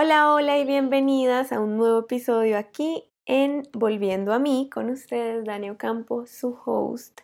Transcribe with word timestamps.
Hola, 0.00 0.32
hola 0.32 0.56
y 0.58 0.64
bienvenidas 0.64 1.50
a 1.50 1.58
un 1.58 1.76
nuevo 1.76 1.98
episodio 1.98 2.56
aquí 2.56 3.02
en 3.26 3.64
Volviendo 3.72 4.32
a 4.32 4.38
mí 4.38 4.70
con 4.72 4.90
ustedes, 4.90 5.44
Daniel 5.44 5.76
Campo, 5.76 6.24
su 6.24 6.56
host. 6.64 7.22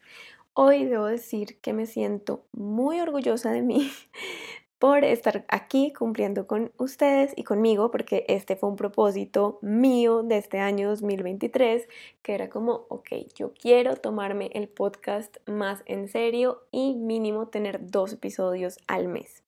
Hoy 0.54 0.84
debo 0.84 1.06
decir 1.06 1.60
que 1.60 1.72
me 1.72 1.86
siento 1.86 2.42
muy 2.50 2.98
orgullosa 2.98 3.52
de 3.52 3.62
mí 3.62 3.92
por 4.80 5.04
estar 5.04 5.44
aquí 5.46 5.92
cumpliendo 5.92 6.48
con 6.48 6.72
ustedes 6.76 7.32
y 7.36 7.44
conmigo, 7.44 7.92
porque 7.92 8.24
este 8.26 8.56
fue 8.56 8.70
un 8.70 8.76
propósito 8.76 9.60
mío 9.62 10.24
de 10.24 10.38
este 10.38 10.58
año 10.58 10.88
2023, 10.88 11.86
que 12.22 12.34
era 12.34 12.50
como, 12.50 12.86
ok, 12.88 13.08
yo 13.36 13.54
quiero 13.54 13.94
tomarme 13.94 14.50
el 14.52 14.66
podcast 14.66 15.36
más 15.46 15.84
en 15.86 16.08
serio 16.08 16.64
y 16.72 16.94
mínimo 16.94 17.46
tener 17.46 17.88
dos 17.88 18.14
episodios 18.14 18.78
al 18.88 19.06
mes. 19.06 19.44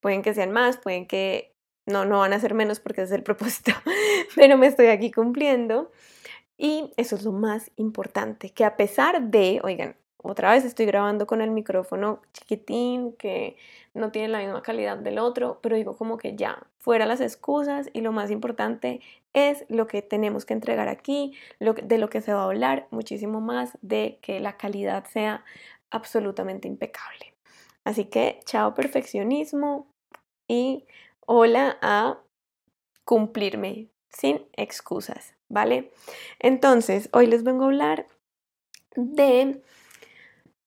Pueden 0.00 0.22
que 0.22 0.32
sean 0.32 0.52
más, 0.52 0.78
pueden 0.78 1.06
que 1.06 1.51
no, 1.92 2.04
no 2.04 2.20
van 2.20 2.32
a 2.32 2.40
ser 2.40 2.54
menos 2.54 2.80
porque 2.80 3.02
es 3.02 3.12
el 3.12 3.22
propósito, 3.24 3.72
pero 4.34 4.56
me 4.56 4.66
estoy 4.66 4.86
aquí 4.86 5.10
cumpliendo. 5.10 5.90
Y 6.58 6.92
eso 6.96 7.16
es 7.16 7.24
lo 7.24 7.32
más 7.32 7.70
importante, 7.76 8.50
que 8.50 8.64
a 8.64 8.76
pesar 8.76 9.20
de, 9.22 9.60
oigan, 9.64 9.96
otra 10.22 10.52
vez 10.52 10.64
estoy 10.64 10.86
grabando 10.86 11.26
con 11.26 11.42
el 11.42 11.50
micrófono 11.50 12.22
chiquitín 12.32 13.12
que 13.14 13.56
no 13.92 14.12
tiene 14.12 14.28
la 14.28 14.38
misma 14.38 14.62
calidad 14.62 14.96
del 14.96 15.18
otro, 15.18 15.58
pero 15.60 15.74
digo 15.74 15.96
como 15.96 16.16
que 16.16 16.36
ya, 16.36 16.66
fuera 16.78 17.06
las 17.06 17.20
excusas 17.20 17.90
y 17.92 18.00
lo 18.00 18.12
más 18.12 18.30
importante 18.30 19.00
es 19.32 19.64
lo 19.68 19.88
que 19.88 20.02
tenemos 20.02 20.44
que 20.44 20.54
entregar 20.54 20.88
aquí, 20.88 21.34
lo 21.58 21.74
de 21.74 21.98
lo 21.98 22.08
que 22.08 22.20
se 22.20 22.32
va 22.32 22.42
a 22.42 22.46
hablar, 22.46 22.86
muchísimo 22.90 23.40
más 23.40 23.76
de 23.82 24.18
que 24.22 24.38
la 24.38 24.56
calidad 24.56 25.04
sea 25.06 25.44
absolutamente 25.90 26.68
impecable. 26.68 27.34
Así 27.84 28.04
que 28.04 28.40
chao 28.44 28.74
perfeccionismo 28.74 29.88
y 30.46 30.86
hola 31.26 31.78
a 31.80 32.18
cumplirme 33.04 33.88
sin 34.08 34.46
excusas, 34.54 35.34
¿vale? 35.48 35.92
Entonces, 36.38 37.08
hoy 37.12 37.26
les 37.26 37.44
vengo 37.44 37.64
a 37.64 37.66
hablar 37.66 38.06
de 38.94 39.62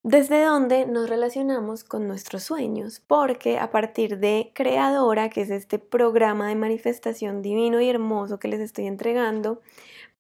desde 0.07 0.43
dónde 0.43 0.85
nos 0.85 1.09
relacionamos 1.09 1.83
con 1.83 2.07
nuestros 2.07 2.43
sueños, 2.43 2.99
porque 2.99 3.57
a 3.57 3.71
partir 3.71 4.19
de 4.19 4.51
Creadora, 4.53 5.29
que 5.29 5.41
es 5.41 5.49
este 5.49 5.79
programa 5.79 6.47
de 6.47 6.53
manifestación 6.53 7.41
divino 7.41 7.81
y 7.81 7.89
hermoso 7.89 8.37
que 8.37 8.47
les 8.47 8.59
estoy 8.59 8.85
entregando, 8.85 9.63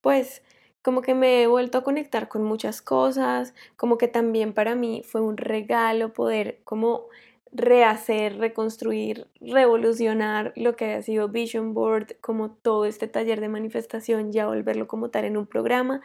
pues 0.01 0.41
como 0.81 1.01
que 1.01 1.13
me 1.13 1.43
he 1.43 1.47
vuelto 1.47 1.77
a 1.77 1.83
conectar 1.83 2.27
con 2.29 2.43
muchas 2.43 2.81
cosas, 2.81 3.53
como 3.75 3.99
que 3.99 4.07
también 4.07 4.53
para 4.53 4.73
mí 4.73 5.03
fue 5.05 5.21
un 5.21 5.37
regalo 5.37 6.13
poder 6.13 6.61
como 6.63 7.05
rehacer, 7.55 8.37
reconstruir, 8.37 9.27
revolucionar 9.39 10.51
lo 10.55 10.75
que 10.75 10.93
ha 10.93 11.01
sido 11.01 11.29
Vision 11.29 11.73
Board, 11.73 12.17
como 12.19 12.51
todo 12.51 12.85
este 12.85 13.07
taller 13.07 13.39
de 13.39 13.47
manifestación, 13.49 14.31
ya 14.31 14.45
volverlo 14.47 14.87
como 14.87 15.09
tal 15.09 15.25
en 15.25 15.37
un 15.37 15.47
programa, 15.47 16.01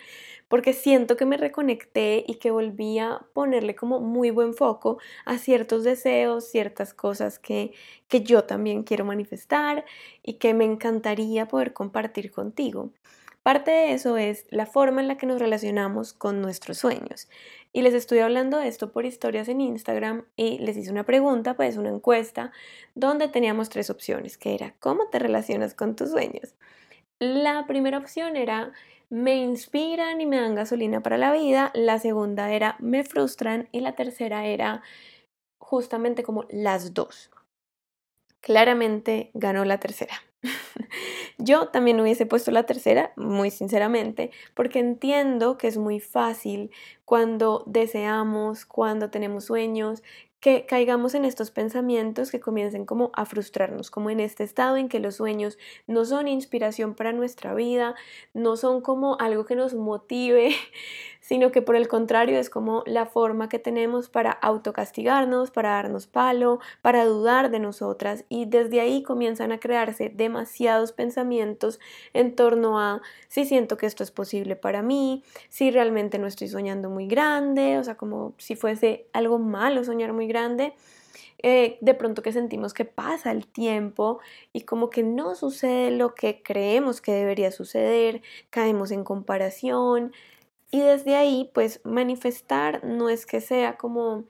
porque 0.49 0.73
siento 0.73 1.17
que 1.17 1.27
me 1.27 1.37
reconecté 1.37 2.25
y 2.27 2.37
que 2.37 2.51
volví 2.51 2.99
a 2.99 3.21
ponerle 3.33 3.75
como 3.75 4.01
muy 4.01 4.31
buen 4.31 4.55
foco 4.55 4.99
a 5.25 5.39
ciertos 5.39 5.85
deseos, 5.85 6.49
ciertas 6.49 6.95
cosas 6.95 7.39
que, 7.39 7.73
que 8.09 8.23
yo 8.23 8.45
también 8.45 8.85
quiero 8.85 9.05
manifestar 9.05 9.85
y 10.23 10.35
que 10.35 10.55
me 10.55 10.65
encantaría 10.65 11.47
poder 11.49 11.73
compartir 11.73 12.31
contigo. 12.31 12.91
Parte 13.43 13.71
de 13.71 13.93
eso 13.93 14.19
es 14.19 14.47
la 14.51 14.67
forma 14.67 15.01
en 15.01 15.09
la 15.09 15.17
que 15.17 15.27
nos 15.27 15.41
relacionamos 15.41 16.13
con 16.13 16.43
nuestros 16.43 16.79
sueños. 16.79 17.29
Y 17.73 17.81
les 17.81 17.95
estoy 17.95 18.19
hablando 18.19 18.59
de 18.59 18.69
esto 18.69 18.93
por 18.93 19.07
historias 19.07 19.49
en 19.49 19.63
Instagram 19.63 20.27
y 20.37 20.59
les 20.59 20.77
hice 20.77 20.91
una 20.91 21.05
pregunta, 21.05 21.55
pues 21.55 21.79
una 21.79 21.89
encuesta, 21.89 22.53
donde 22.95 23.29
teníamos 23.29 23.71
tres 23.71 23.89
opciones, 23.89 24.37
que 24.37 24.55
era 24.55 24.75
¿cómo 24.79 25.09
te 25.09 25.19
relacionas 25.19 25.75
con 25.75 25.97
tus 25.97 26.11
sueños? 26.11 26.55
La 27.19 27.67
primera 27.67 27.99
opción 27.99 28.37
era 28.37 28.73
me 29.09 29.37
inspiran 29.37 30.21
y 30.21 30.27
me 30.27 30.41
dan 30.41 30.55
gasolina 30.55 31.03
para 31.03 31.19
la 31.19 31.33
vida, 31.33 31.71
la 31.75 31.99
segunda 31.99 32.53
era 32.53 32.77
me 32.79 33.05
frustran 33.05 33.69
y 33.73 33.81
la 33.81 33.95
tercera 33.95 34.47
era 34.47 34.83
justamente 35.59 36.23
como 36.23 36.45
las 36.51 36.93
dos. 36.93 37.31
Claramente 38.41 39.31
ganó 39.35 39.65
la 39.65 39.81
tercera. 39.81 40.15
Yo 41.39 41.69
también 41.69 42.01
hubiese 42.01 42.27
puesto 42.27 42.51
la 42.51 42.65
tercera, 42.65 43.13
muy 43.17 43.51
sinceramente, 43.51 44.31
porque 44.55 44.79
entiendo 44.79 45.59
que 45.59 45.69
es 45.69 45.77
muy 45.77 46.01
fácil 46.01 46.71
cuando 47.05 47.65
deseamos, 47.67 48.67
cuando 48.67 49.11
tenemos 49.11 49.45
sueños, 49.45 50.03
que 50.41 50.65
caigamos 50.65 51.15
en 51.15 51.27
estos 51.27 51.51
pensamientos 51.51 52.31
que 52.31 52.41
comiencen 52.41 52.87
como 52.87 53.11
a 53.15 53.27
frustrarnos, 53.27 53.91
como 53.91 54.09
en 54.09 54.21
este 54.21 54.43
estado 54.43 54.79
en 54.79 54.89
que 54.89 54.99
los 54.99 55.17
sueños 55.17 55.59
no 55.87 56.07
son 56.07 56.29
inspiración 56.29 56.95
para 56.95 57.13
nuestra 57.13 57.55
vida, 57.55 57.95
no 58.33 58.57
son 58.57 58.81
como 58.81 59.19
algo 59.21 59.45
que 59.45 59.55
nos 59.55 59.75
motive, 59.75 60.55
sino 61.31 61.53
que 61.53 61.63
por 61.63 61.77
el 61.77 61.87
contrario 61.87 62.41
es 62.41 62.51
como 62.51 62.83
la 62.87 63.07
forma 63.07 63.49
que 63.49 63.61
tenemos 63.61 64.09
para 64.09 64.33
autocastigarnos, 64.33 65.53
para 65.53 65.71
darnos 65.71 66.09
palo, 66.09 66.59
para 66.83 67.05
dudar 67.05 67.53
de 67.53 67.61
nosotras 67.61 68.25
y 68.29 68.47
desde 68.47 68.81
ahí 68.81 69.05
comienzan 69.05 69.53
a 69.53 69.61
crearse 69.61 70.09
demasiados 70.13 70.91
pensamientos 70.91 71.79
en 72.15 72.35
torno 72.35 72.81
a 72.81 73.01
si 73.29 73.45
siento 73.45 73.77
que 73.77 73.87
esto 73.87 74.03
es 74.03 74.11
posible 74.11 74.57
para 74.57 74.83
mí, 74.83 75.23
si 75.49 75.71
realmente 75.71 76.19
no 76.19 76.27
estoy 76.27 76.49
soñando 76.49 76.91
muy 76.91 77.07
grande, 77.07 77.79
o 77.79 77.85
sea, 77.85 77.95
como 77.95 78.35
si 78.39 78.57
fuese 78.57 79.07
algo 79.13 79.39
malo 79.39 79.85
soñar 79.85 80.13
muy 80.13 80.27
grande. 80.27 80.75
Eh, 81.43 81.79
de 81.81 81.95
pronto 81.95 82.23
que 82.23 82.33
sentimos 82.33 82.75
que 82.75 82.85
pasa 82.85 83.31
el 83.31 83.47
tiempo 83.47 84.19
y 84.53 84.63
como 84.63 84.91
que 84.91 85.05
no 85.05 85.37
sucede 85.37 85.93
lo 85.93 86.15
que 86.15 86.43
creemos 86.43 87.01
que 87.01 87.13
debería 87.13 87.51
suceder, 87.53 88.21
caemos 88.51 88.91
en 88.91 89.05
comparación, 89.05 90.13
y 90.71 90.81
desde 90.81 91.17
ahí, 91.17 91.51
pues 91.55 91.81
manifestar 91.85 92.85
no 92.85 93.09
es 93.11 93.27
que 93.27 93.41
sea 93.41 93.77
como 93.77 94.25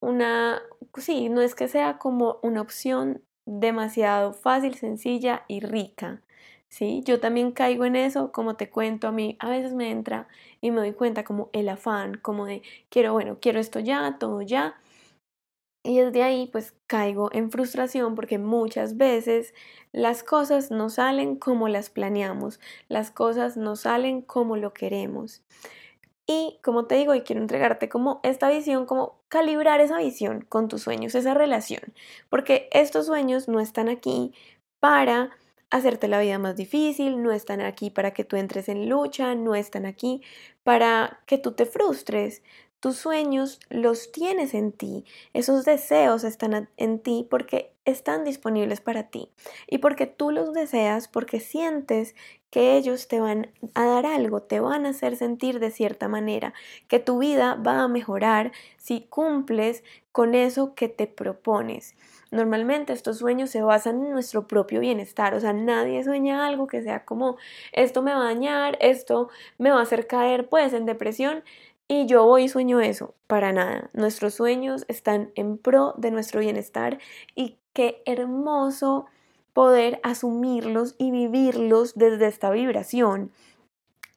una, 0.00 0.62
sí, 0.96 1.28
no 1.28 1.42
es 1.42 1.54
que 1.54 1.68
sea 1.68 1.98
como 1.98 2.38
una 2.42 2.62
opción 2.62 3.22
demasiado 3.46 4.32
fácil, 4.32 4.74
sencilla 4.74 5.44
y 5.48 5.60
rica. 5.60 6.22
¿sí? 6.68 7.02
Yo 7.04 7.20
también 7.20 7.52
caigo 7.52 7.84
en 7.84 7.96
eso, 7.96 8.32
como 8.32 8.56
te 8.56 8.70
cuento, 8.70 9.08
a 9.08 9.12
mí 9.12 9.36
a 9.40 9.50
veces 9.50 9.74
me 9.74 9.90
entra 9.90 10.28
y 10.60 10.70
me 10.70 10.78
doy 10.80 10.92
cuenta 10.92 11.24
como 11.24 11.50
el 11.52 11.68
afán, 11.68 12.16
como 12.22 12.46
de 12.46 12.62
quiero, 12.88 13.12
bueno, 13.12 13.38
quiero 13.40 13.60
esto 13.60 13.80
ya, 13.80 14.16
todo 14.18 14.40
ya, 14.42 14.76
y 15.82 15.98
desde 16.00 16.22
ahí 16.22 16.48
pues 16.52 16.74
caigo 16.86 17.30
en 17.32 17.50
frustración 17.50 18.14
porque 18.14 18.38
muchas 18.38 18.96
veces 18.96 19.54
las 19.92 20.22
cosas 20.22 20.70
no 20.70 20.90
salen 20.90 21.36
como 21.36 21.68
las 21.68 21.90
planeamos, 21.90 22.60
las 22.88 23.10
cosas 23.10 23.56
no 23.56 23.76
salen 23.76 24.22
como 24.22 24.56
lo 24.56 24.72
queremos. 24.72 25.42
Y 26.26 26.60
como 26.62 26.86
te 26.86 26.94
digo, 26.94 27.14
y 27.14 27.22
quiero 27.22 27.42
entregarte 27.42 27.88
como 27.88 28.20
esta 28.22 28.48
visión, 28.50 28.86
como 28.86 29.20
calibrar 29.28 29.80
esa 29.80 29.98
visión 29.98 30.42
con 30.48 30.68
tus 30.68 30.82
sueños, 30.82 31.14
esa 31.16 31.34
relación, 31.34 31.82
porque 32.28 32.68
estos 32.72 33.06
sueños 33.06 33.48
no 33.48 33.58
están 33.58 33.88
aquí 33.88 34.32
para 34.78 35.30
hacerte 35.70 36.08
la 36.08 36.20
vida 36.20 36.38
más 36.38 36.56
difícil, 36.56 37.22
no 37.22 37.32
están 37.32 37.60
aquí 37.60 37.90
para 37.90 38.12
que 38.12 38.24
tú 38.24 38.36
entres 38.36 38.68
en 38.68 38.88
lucha, 38.88 39.34
no 39.34 39.54
están 39.54 39.86
aquí 39.86 40.22
para 40.62 41.20
que 41.26 41.38
tú 41.38 41.52
te 41.52 41.66
frustres, 41.66 42.42
tus 42.80 42.96
sueños 42.96 43.60
los 43.68 44.10
tienes 44.10 44.54
en 44.54 44.72
ti, 44.72 45.04
esos 45.34 45.64
deseos 45.64 46.24
están 46.24 46.68
en 46.76 46.98
ti 46.98 47.26
porque 47.28 47.72
están 47.84 48.24
disponibles 48.24 48.80
para 48.80 49.04
ti 49.04 49.30
y 49.66 49.78
porque 49.78 50.06
tú 50.06 50.30
los 50.30 50.52
deseas, 50.52 51.06
porque 51.08 51.40
sientes 51.40 52.14
que 52.50 52.76
ellos 52.76 53.06
te 53.06 53.20
van 53.20 53.50
a 53.74 53.84
dar 53.84 54.06
algo, 54.06 54.42
te 54.42 54.60
van 54.60 54.84
a 54.84 54.90
hacer 54.90 55.16
sentir 55.16 55.60
de 55.60 55.70
cierta 55.70 56.08
manera, 56.08 56.52
que 56.88 56.98
tu 56.98 57.18
vida 57.18 57.54
va 57.54 57.82
a 57.82 57.88
mejorar 57.88 58.50
si 58.76 59.02
cumples 59.02 59.84
con 60.10 60.34
eso 60.34 60.74
que 60.74 60.88
te 60.88 61.06
propones. 61.06 61.94
Normalmente 62.32 62.92
estos 62.92 63.18
sueños 63.18 63.50
se 63.50 63.62
basan 63.62 64.04
en 64.04 64.10
nuestro 64.10 64.46
propio 64.46 64.80
bienestar, 64.80 65.34
o 65.34 65.40
sea, 65.40 65.52
nadie 65.52 66.02
sueña 66.02 66.46
algo 66.46 66.66
que 66.66 66.82
sea 66.82 67.04
como 67.04 67.36
esto 67.72 68.02
me 68.02 68.12
va 68.12 68.22
a 68.22 68.34
dañar, 68.34 68.78
esto 68.80 69.28
me 69.58 69.70
va 69.70 69.80
a 69.80 69.82
hacer 69.82 70.06
caer 70.06 70.48
pues 70.48 70.72
en 70.72 70.86
depresión 70.86 71.42
y 71.90 72.06
yo 72.06 72.24
voy 72.24 72.44
y 72.44 72.48
sueño 72.48 72.78
eso, 72.78 73.16
para 73.26 73.52
nada. 73.52 73.90
Nuestros 73.94 74.34
sueños 74.34 74.84
están 74.86 75.32
en 75.34 75.58
pro 75.58 75.92
de 75.96 76.12
nuestro 76.12 76.38
bienestar 76.38 77.00
y 77.34 77.58
qué 77.72 78.00
hermoso 78.06 79.06
poder 79.54 79.98
asumirlos 80.04 80.94
y 80.98 81.10
vivirlos 81.10 81.96
desde 81.96 82.28
esta 82.28 82.52
vibración, 82.52 83.32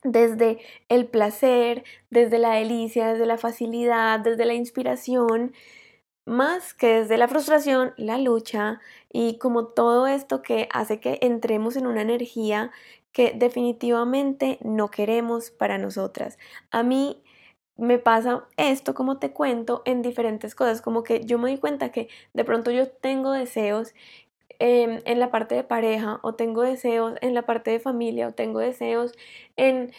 desde 0.04 0.60
el 0.88 1.08
placer, 1.08 1.84
desde 2.12 2.38
la 2.38 2.54
delicia, 2.54 3.08
desde 3.08 3.26
la 3.26 3.40
facilidad, 3.40 4.20
desde 4.20 4.46
la 4.46 4.54
inspiración, 4.54 5.52
más 6.26 6.76
que 6.76 7.00
desde 7.00 7.18
la 7.18 7.28
frustración, 7.28 7.96
la 7.98 8.20
lucha 8.20 8.82
y 9.12 9.40
como 9.40 9.66
todo 9.66 10.06
esto 10.06 10.44
que 10.44 10.70
hace 10.72 11.00
que 11.00 11.18
entremos 11.24 11.76
en 11.76 11.88
una 11.88 12.04
energía 12.04 12.70
que 13.14 13.34
definitivamente 13.36 14.60
no 14.62 14.92
queremos 14.92 15.50
para 15.50 15.80
nosotras. 15.80 16.38
A 16.70 16.84
mí 16.84 17.23
me 17.78 17.98
pasa 17.98 18.46
esto, 18.58 18.94
como 18.94 19.18
te 19.18 19.32
cuento, 19.32 19.82
en 19.86 20.02
diferentes 20.02 20.56
cosas, 20.56 20.82
como 20.82 21.04
que 21.04 21.26
yo 21.26 21.38
me 21.40 21.50
doy 21.50 21.60
cuenta 21.60 21.92
que 21.92 22.10
de 22.34 22.44
pronto 22.46 22.72
yo 22.72 22.90
tengo 22.90 23.32
deseos 23.32 23.94
em, 24.60 25.02
en 25.06 25.20
la 25.20 25.32
parte 25.32 25.56
de 25.56 25.64
pareja 25.64 26.20
o 26.24 26.36
tengo 26.36 26.62
deseos 26.62 27.16
en 27.22 27.34
la 27.34 27.44
parte 27.44 27.72
de 27.72 27.80
familia 27.80 28.28
o 28.28 28.34
tengo 28.34 28.60
deseos 28.60 29.14
en 29.58 29.92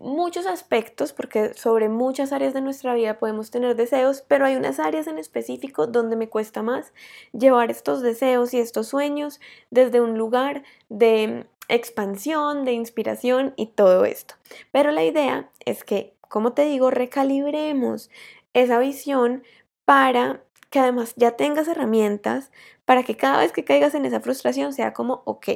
muchos 0.00 0.46
aspectos, 0.46 1.12
porque 1.12 1.54
sobre 1.54 1.88
muchas 1.88 2.32
áreas 2.32 2.54
de 2.54 2.60
nuestra 2.60 2.94
vida 2.94 3.18
podemos 3.18 3.50
tener 3.50 3.76
deseos, 3.76 4.22
pero 4.26 4.46
hay 4.46 4.56
unas 4.56 4.78
áreas 4.78 5.06
en 5.06 5.18
específico 5.18 5.86
donde 5.86 6.16
me 6.16 6.28
cuesta 6.28 6.62
más 6.62 6.92
llevar 7.32 7.70
estos 7.70 8.02
deseos 8.02 8.54
y 8.54 8.58
estos 8.58 8.88
sueños 8.88 9.40
desde 9.70 10.00
un 10.00 10.16
lugar 10.16 10.62
de 10.88 11.46
expansión, 11.68 12.64
de 12.64 12.72
inspiración 12.72 13.52
y 13.56 13.66
todo 13.66 14.04
esto. 14.04 14.34
Pero 14.72 14.90
la 14.90 15.04
idea 15.04 15.50
es 15.64 15.84
que, 15.84 16.14
como 16.28 16.52
te 16.52 16.64
digo, 16.64 16.90
recalibremos 16.90 18.10
esa 18.54 18.78
visión 18.78 19.42
para 19.84 20.42
que 20.70 20.78
además 20.80 21.14
ya 21.16 21.32
tengas 21.32 21.68
herramientas 21.68 22.50
para 22.84 23.02
que 23.02 23.16
cada 23.18 23.40
vez 23.40 23.52
que 23.52 23.64
caigas 23.64 23.94
en 23.94 24.06
esa 24.06 24.20
frustración 24.20 24.72
sea 24.72 24.94
como, 24.94 25.22
ok, 25.26 25.46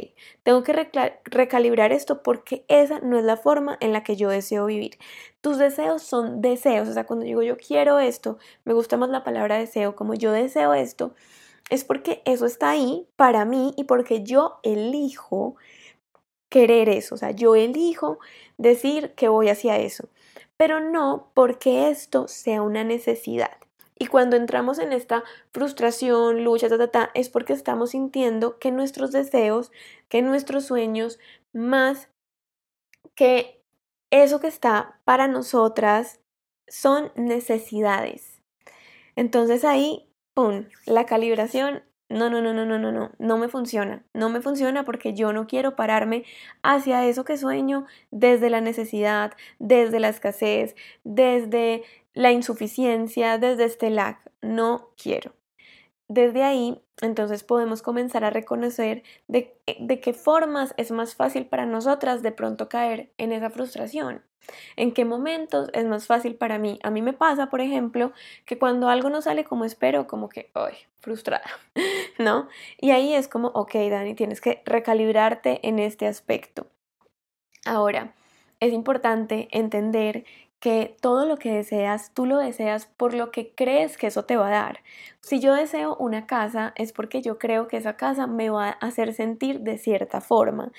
tengo 0.43 0.63
que 0.63 0.91
recalibrar 1.25 1.91
esto 1.91 2.23
porque 2.23 2.65
esa 2.69 3.01
no 3.01 3.19
es 3.19 3.25
la 3.25 3.39
forma 3.39 3.79
en 3.81 3.93
la 3.93 4.05
que 4.05 4.17
yo 4.17 4.29
deseo 4.29 4.67
vivir. 4.67 4.99
Tus 5.41 5.57
deseos 5.57 6.03
son 6.03 6.43
deseos, 6.43 6.89
o 6.89 6.93
sea, 6.93 7.05
cuando 7.05 7.25
digo 7.25 7.43
yo 7.43 7.57
quiero 7.57 7.99
esto, 8.01 8.39
me 8.65 8.75
gusta 8.75 8.99
más 8.99 9.09
la 9.09 9.25
palabra 9.25 9.57
deseo, 9.57 9.97
como 9.97 10.13
yo 10.13 10.31
deseo 10.31 10.75
esto, 10.75 11.15
es 11.71 11.85
porque 11.85 12.23
eso 12.27 12.45
está 12.45 12.71
ahí 12.71 13.09
para 13.17 13.47
mí 13.47 13.73
y 13.79 13.85
porque 13.85 14.23
yo 14.23 14.61
elijo 14.63 15.57
querer 16.51 16.91
eso, 16.91 17.15
o 17.15 17.19
sea, 17.19 17.31
yo 17.31 17.55
elijo 17.57 18.19
decir 18.59 19.15
que 19.15 19.29
voy 19.29 19.49
hacia 19.49 19.79
eso, 19.79 20.11
pero 20.63 20.79
no 20.79 21.33
porque 21.35 21.91
esto 21.91 22.29
sea 22.29 22.63
una 22.63 22.85
necesidad. 22.85 23.51
Y 23.99 24.07
cuando 24.07 24.37
entramos 24.37 24.79
en 24.79 24.93
esta 24.93 25.25
frustración, 25.51 26.45
lucha, 26.45 26.69
ta, 26.69 26.79
ta, 26.79 26.87
ta, 26.87 27.11
es 27.15 27.31
porque 27.31 27.53
estamos 27.53 27.91
sintiendo 27.91 28.61
que 28.61 28.71
nuestros 28.71 29.11
deseos, 29.11 29.73
que 30.09 30.23
nuestros 30.23 30.65
sueños, 30.65 31.19
más 31.53 32.11
que 33.17 33.61
eso 34.13 34.39
que 34.39 34.47
está 34.47 35.01
para 35.05 35.27
nosotras, 35.27 36.21
son 36.69 37.11
necesidades. 37.17 38.41
Entonces 39.17 39.65
ahí, 39.65 40.09
¡pum!, 40.33 40.67
la 40.87 41.07
calibración 41.07 41.83
no, 42.13 42.31
no, 42.31 42.41
no, 42.43 42.53
no, 42.53 42.65
no, 42.67 42.79
no, 42.79 42.93
no, 42.93 43.11
no 43.19 43.39
me 43.39 43.49
funciona. 43.49 44.05
No 44.15 44.29
me 44.29 44.41
funciona 44.41 44.85
porque 44.85 45.15
yo 45.15 45.33
no 45.33 45.47
quiero 45.47 45.77
pararme 45.77 46.25
hacia 46.63 47.07
eso 47.07 47.25
que 47.25 47.37
sueño 47.37 47.87
desde 48.11 48.51
la 48.51 48.61
necesidad, 48.61 49.33
desde 49.59 50.01
la 50.01 50.09
escasez, 50.09 50.77
desde 51.05 51.83
la 52.15 52.33
insuficiencia, 52.33 53.39
desde 53.39 53.65
este 53.65 53.91
lag. 53.91 54.19
No 54.43 54.91
quiero. 55.03 55.33
Desde 56.15 56.43
ahí, 56.43 56.79
entonces 57.01 57.43
podemos 57.43 57.81
comenzar 57.81 58.23
a 58.23 58.29
reconocer 58.29 59.03
de, 59.29 59.57
de 59.81 59.99
qué 59.99 60.13
formas 60.13 60.75
es 60.77 60.91
más 60.91 61.15
fácil 61.15 61.47
para 61.47 61.65
nosotras 61.65 62.23
de 62.23 62.33
pronto 62.33 62.69
caer 62.69 63.11
en 63.17 63.33
esa 63.33 63.49
frustración. 63.49 64.23
¿En 64.77 64.93
qué 64.93 65.07
momentos 65.07 65.71
es 65.73 65.87
más 65.87 66.07
fácil 66.07 66.35
para 66.35 66.59
mí? 66.59 66.79
A 66.83 66.91
mí 66.91 67.01
me 67.01 67.15
pasa, 67.15 67.49
por 67.49 67.63
ejemplo, 67.63 68.13
que 68.45 68.59
cuando 68.59 68.91
algo 68.91 69.09
no 69.09 69.23
sale 69.23 69.45
como 69.45 69.65
espero, 69.65 70.07
como 70.07 70.29
que, 70.29 70.51
ay, 70.53 70.75
frustrada, 71.01 71.49
¿no? 72.19 72.47
Y 72.79 72.91
ahí 72.91 73.15
es 73.15 73.27
como, 73.27 73.49
ok, 73.49 73.75
Dani, 73.89 74.15
tienes 74.15 74.43
que 74.43 74.61
recalibrarte 74.67 75.67
en 75.67 75.79
este 75.79 76.07
aspecto. 76.07 76.67
Ahora, 77.65 78.15
es 78.61 78.75
importante 78.75 79.49
entender 79.51 80.27
que 80.63 80.97
todo 81.01 81.27
lo 81.27 81.39
que 81.39 81.53
deseas, 81.53 82.13
tú 82.15 82.25
lo 82.25 82.39
deseas 82.39 82.87
por 82.87 83.15
lo 83.15 83.33
que 83.33 83.53
crees 83.53 83.99
que 83.99 84.07
eso 84.07 84.27
te 84.27 84.37
va 84.37 84.47
a 84.47 84.51
dar. 84.51 84.79
Si 85.21 85.41
yo 85.41 85.55
deseo 85.55 85.97
una 85.97 86.29
casa, 86.29 86.73
es 86.77 86.93
porque 86.93 87.21
yo 87.21 87.37
creo 87.37 87.67
que 87.67 87.79
esa 87.79 87.97
casa 87.97 88.29
me 88.29 88.49
va 88.49 88.69
a 88.69 88.71
hacer 88.71 89.13
sentir 89.13 89.61
de 89.63 89.77
cierta 89.77 90.21
forma. 90.21 90.71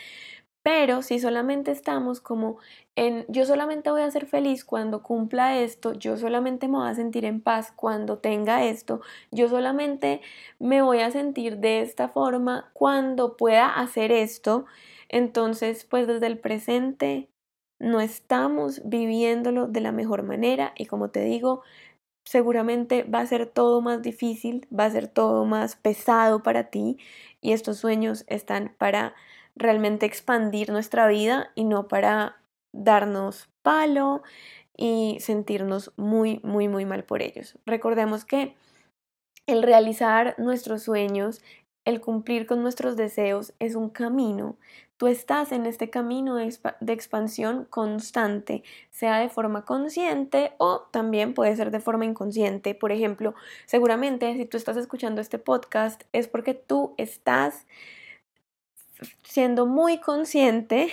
Pero 0.63 1.01
si 1.01 1.19
solamente 1.19 1.71
estamos 1.71 2.21
como 2.21 2.59
en 2.95 3.25
yo 3.27 3.45
solamente 3.45 3.91
voy 3.91 4.03
a 4.03 4.11
ser 4.11 4.25
feliz 4.25 4.63
cuando 4.63 5.03
cumpla 5.03 5.59
esto, 5.59 5.91
yo 5.93 6.15
solamente 6.15 6.69
me 6.69 6.77
voy 6.77 6.89
a 6.89 6.95
sentir 6.95 7.25
en 7.25 7.41
paz 7.41 7.73
cuando 7.75 8.19
tenga 8.19 8.63
esto, 8.63 9.01
yo 9.31 9.49
solamente 9.49 10.21
me 10.59 10.81
voy 10.81 11.01
a 11.01 11.11
sentir 11.11 11.57
de 11.57 11.81
esta 11.81 12.07
forma 12.07 12.71
cuando 12.73 13.35
pueda 13.35 13.67
hacer 13.67 14.13
esto, 14.13 14.65
entonces 15.09 15.83
pues 15.83 16.07
desde 16.07 16.27
el 16.27 16.39
presente 16.39 17.27
no 17.79 18.01
estamos 18.01 18.81
viviéndolo 18.85 19.67
de 19.67 19.81
la 19.81 19.91
mejor 19.91 20.23
manera 20.23 20.73
y 20.77 20.85
como 20.85 21.09
te 21.09 21.23
digo, 21.23 21.61
seguramente 22.25 23.03
va 23.03 23.19
a 23.19 23.25
ser 23.25 23.47
todo 23.47 23.81
más 23.81 24.01
difícil, 24.01 24.67
va 24.77 24.85
a 24.85 24.91
ser 24.91 25.07
todo 25.07 25.45
más 25.45 25.75
pesado 25.75 26.43
para 26.43 26.69
ti 26.69 26.97
y 27.41 27.51
estos 27.51 27.77
sueños 27.77 28.23
están 28.27 28.73
para 28.77 29.13
realmente 29.55 30.05
expandir 30.05 30.71
nuestra 30.71 31.07
vida 31.07 31.51
y 31.55 31.65
no 31.65 31.87
para 31.87 32.37
darnos 32.73 33.49
palo 33.61 34.23
y 34.75 35.17
sentirnos 35.19 35.91
muy, 35.97 36.39
muy, 36.43 36.67
muy 36.67 36.85
mal 36.85 37.03
por 37.03 37.21
ellos. 37.21 37.57
Recordemos 37.65 38.25
que 38.25 38.55
el 39.45 39.61
realizar 39.61 40.35
nuestros 40.37 40.83
sueños, 40.83 41.41
el 41.85 42.01
cumplir 42.01 42.45
con 42.45 42.61
nuestros 42.61 42.95
deseos 42.95 43.53
es 43.59 43.75
un 43.75 43.89
camino. 43.89 44.57
Tú 44.97 45.07
estás 45.07 45.51
en 45.51 45.65
este 45.65 45.89
camino 45.89 46.35
de, 46.35 46.93
expansión 46.93 47.65
constante, 47.65 48.63
sea 48.89 49.19
de 49.19 49.29
forma 49.29 49.65
consciente 49.65 50.53
o 50.59 50.81
también 50.91 51.33
puede 51.33 51.55
ser 51.55 51.71
de 51.71 51.79
forma 51.79 52.05
inconsciente. 52.05 52.73
Por 52.75 52.91
ejemplo, 52.91 53.33
seguramente 53.65 54.33
si 54.35 54.45
tú 54.45 54.57
estás 54.57 54.77
escuchando 54.77 55.19
este 55.19 55.39
podcast 55.39 56.03
es 56.13 56.27
porque 56.27 56.53
tú 56.53 56.93
estás 56.97 57.65
siendo 59.23 59.65
muy 59.65 59.99
consciente 59.99 60.89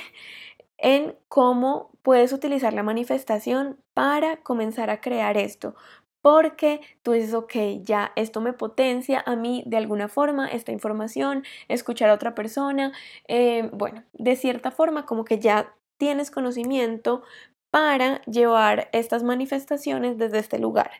en 0.78 1.14
cómo 1.28 1.90
puedes 2.02 2.32
utilizar 2.32 2.72
la 2.72 2.82
manifestación 2.82 3.78
para 3.94 4.38
comenzar 4.38 4.90
a 4.90 5.00
crear 5.00 5.36
esto. 5.36 5.74
Porque 6.22 6.80
tú 7.02 7.12
dices, 7.12 7.32
ok, 7.34 7.52
ya 7.82 8.12
esto 8.16 8.40
me 8.40 8.52
potencia 8.52 9.22
a 9.26 9.36
mí 9.36 9.62
de 9.66 9.76
alguna 9.78 10.08
forma, 10.08 10.48
esta 10.48 10.72
información, 10.72 11.44
escuchar 11.68 12.10
a 12.10 12.14
otra 12.14 12.34
persona, 12.34 12.92
eh, 13.28 13.70
bueno, 13.72 14.04
de 14.12 14.36
cierta 14.36 14.70
forma 14.70 15.06
como 15.06 15.24
que 15.24 15.38
ya 15.38 15.74
tienes 15.96 16.30
conocimiento 16.30 17.22
para 17.70 18.22
llevar 18.22 18.88
estas 18.92 19.22
manifestaciones 19.22 20.18
desde 20.18 20.38
este 20.38 20.58
lugar. 20.58 20.90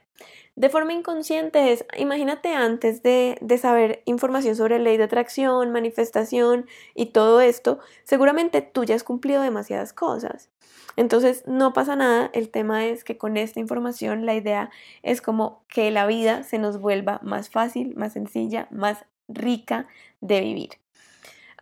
De 0.56 0.68
forma 0.68 0.92
inconsciente 0.92 1.72
es, 1.72 1.84
imagínate 1.96 2.52
antes 2.52 3.02
de, 3.02 3.38
de, 3.40 3.58
saber 3.58 4.02
información 4.04 4.56
sobre 4.56 4.78
ley 4.78 4.96
de 4.96 5.04
atracción, 5.04 5.72
manifestación 5.72 6.66
y 6.94 7.06
todo 7.06 7.40
esto, 7.40 7.78
seguramente 8.04 8.60
tú 8.60 8.84
ya 8.84 8.94
has 8.94 9.04
cumplido 9.04 9.42
demasiadas 9.42 9.92
cosas. 9.92 10.50
Entonces 10.96 11.44
no 11.46 11.72
pasa 11.72 11.96
nada, 11.96 12.30
el 12.34 12.50
tema 12.50 12.86
es 12.86 13.04
que 13.04 13.16
con 13.16 13.36
esta 13.36 13.60
información 13.60 14.26
la 14.26 14.34
idea 14.34 14.70
es 15.02 15.22
como 15.22 15.62
que 15.68 15.90
la 15.90 16.06
vida 16.06 16.42
se 16.42 16.58
nos 16.58 16.80
vuelva 16.80 17.20
más 17.22 17.48
fácil, 17.48 17.94
más 17.96 18.12
sencilla, 18.12 18.66
más 18.70 19.04
rica 19.28 19.86
de 20.20 20.40
vivir. 20.40 20.70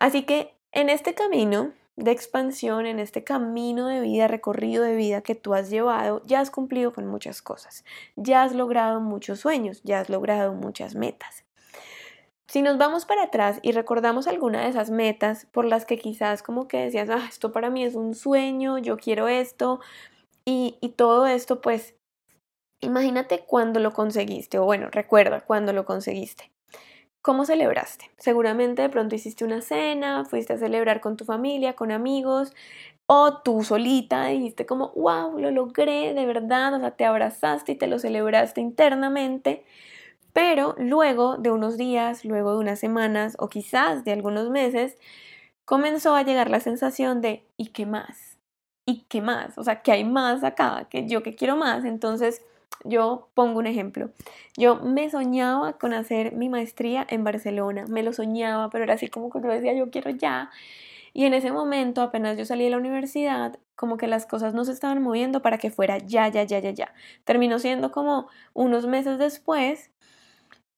Así 0.00 0.24
que 0.24 0.54
en 0.72 0.88
este 0.90 1.14
camino 1.14 1.72
de 1.98 2.12
expansión, 2.12 2.86
en 2.86 3.00
este 3.00 3.24
camino 3.24 3.88
de 3.88 4.00
vida, 4.00 4.28
recorrido 4.28 4.84
de 4.84 4.94
vida 4.94 5.20
que 5.20 5.34
tú 5.34 5.54
has 5.54 5.68
llevado, 5.68 6.22
ya 6.24 6.38
has 6.38 6.50
cumplido 6.50 6.92
con 6.92 7.06
muchas 7.06 7.42
cosas, 7.42 7.84
ya 8.14 8.44
has 8.44 8.54
logrado 8.54 9.00
muchos 9.00 9.40
sueños, 9.40 9.82
ya 9.82 9.98
has 9.98 10.08
logrado 10.08 10.54
muchas 10.54 10.94
metas. 10.94 11.44
Si 12.46 12.62
nos 12.62 12.78
vamos 12.78 13.04
para 13.04 13.24
atrás 13.24 13.58
y 13.62 13.72
recordamos 13.72 14.28
alguna 14.28 14.62
de 14.62 14.68
esas 14.68 14.90
metas 14.90 15.46
por 15.52 15.64
las 15.64 15.84
que 15.84 15.98
quizás 15.98 16.42
como 16.42 16.68
que 16.68 16.78
decías, 16.78 17.10
ah, 17.10 17.26
esto 17.28 17.50
para 17.50 17.68
mí 17.68 17.84
es 17.84 17.96
un 17.96 18.14
sueño, 18.14 18.78
yo 18.78 18.96
quiero 18.96 19.26
esto 19.26 19.80
y, 20.44 20.78
y 20.80 20.90
todo 20.90 21.26
esto, 21.26 21.60
pues 21.60 21.96
imagínate 22.80 23.44
cuando 23.44 23.80
lo 23.80 23.92
conseguiste 23.92 24.58
o 24.58 24.64
bueno, 24.64 24.88
recuerda 24.90 25.40
cuando 25.40 25.72
lo 25.72 25.84
conseguiste. 25.84 26.52
¿Cómo 27.22 27.44
celebraste? 27.44 28.10
Seguramente 28.16 28.82
de 28.82 28.88
pronto 28.88 29.14
hiciste 29.14 29.44
una 29.44 29.60
cena, 29.60 30.24
fuiste 30.24 30.52
a 30.54 30.58
celebrar 30.58 31.00
con 31.00 31.16
tu 31.16 31.24
familia, 31.24 31.74
con 31.74 31.90
amigos, 31.90 32.54
o 33.06 33.38
tú 33.42 33.64
solita 33.64 34.26
dijiste 34.26 34.66
como, 34.66 34.92
wow, 34.94 35.38
lo 35.38 35.50
logré, 35.50 36.14
de 36.14 36.26
verdad, 36.26 36.74
o 36.74 36.80
sea, 36.80 36.92
te 36.92 37.04
abrazaste 37.04 37.72
y 37.72 37.74
te 37.76 37.86
lo 37.86 37.98
celebraste 37.98 38.60
internamente. 38.60 39.64
Pero 40.32 40.74
luego 40.78 41.36
de 41.38 41.50
unos 41.50 41.76
días, 41.76 42.24
luego 42.24 42.52
de 42.52 42.58
unas 42.58 42.78
semanas 42.78 43.36
o 43.38 43.48
quizás 43.48 44.04
de 44.04 44.12
algunos 44.12 44.50
meses, 44.50 44.98
comenzó 45.64 46.14
a 46.14 46.22
llegar 46.22 46.50
la 46.50 46.60
sensación 46.60 47.20
de 47.20 47.44
¿y 47.56 47.68
qué 47.68 47.86
más? 47.86 48.38
¿Y 48.86 49.02
qué 49.08 49.20
más? 49.22 49.58
O 49.58 49.64
sea, 49.64 49.82
que 49.82 49.92
hay 49.92 50.04
más 50.04 50.44
acá, 50.44 50.86
que 50.90 51.08
yo 51.08 51.22
que 51.22 51.34
quiero 51.34 51.56
más. 51.56 51.84
Entonces, 51.84 52.42
yo 52.84 53.30
pongo 53.34 53.58
un 53.58 53.66
ejemplo. 53.66 54.10
Yo 54.56 54.76
me 54.76 55.10
soñaba 55.10 55.74
con 55.78 55.92
hacer 55.94 56.32
mi 56.34 56.48
maestría 56.48 57.06
en 57.08 57.24
Barcelona, 57.24 57.86
me 57.88 58.02
lo 58.02 58.12
soñaba, 58.12 58.70
pero 58.70 58.84
era 58.84 58.94
así 58.94 59.08
como 59.08 59.30
que 59.30 59.40
yo 59.42 59.48
decía, 59.48 59.74
yo 59.74 59.90
quiero 59.90 60.10
ya. 60.10 60.50
Y 61.12 61.24
en 61.24 61.34
ese 61.34 61.52
momento, 61.52 62.02
apenas 62.02 62.38
yo 62.38 62.44
salí 62.44 62.64
de 62.64 62.70
la 62.70 62.78
universidad, 62.78 63.58
como 63.76 63.96
que 63.96 64.06
las 64.06 64.26
cosas 64.26 64.54
no 64.54 64.64
se 64.64 64.72
estaban 64.72 65.02
moviendo 65.02 65.42
para 65.42 65.58
que 65.58 65.70
fuera 65.70 65.98
ya, 65.98 66.28
ya, 66.28 66.44
ya, 66.44 66.60
ya, 66.60 66.70
ya. 66.70 66.94
Terminó 67.24 67.58
siendo 67.58 67.90
como 67.92 68.28
unos 68.54 68.86
meses 68.86 69.18
después 69.18 69.90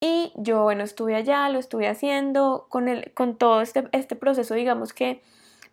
Y 0.00 0.32
yo, 0.36 0.62
bueno, 0.62 0.82
estuve 0.84 1.14
allá, 1.14 1.48
lo 1.50 1.58
estuve 1.58 1.86
haciendo 1.88 2.66
con, 2.70 2.88
el, 2.88 3.12
con 3.12 3.36
todo 3.36 3.60
este, 3.60 3.88
este 3.92 4.16
proceso, 4.16 4.54
digamos 4.54 4.94
que 4.94 5.22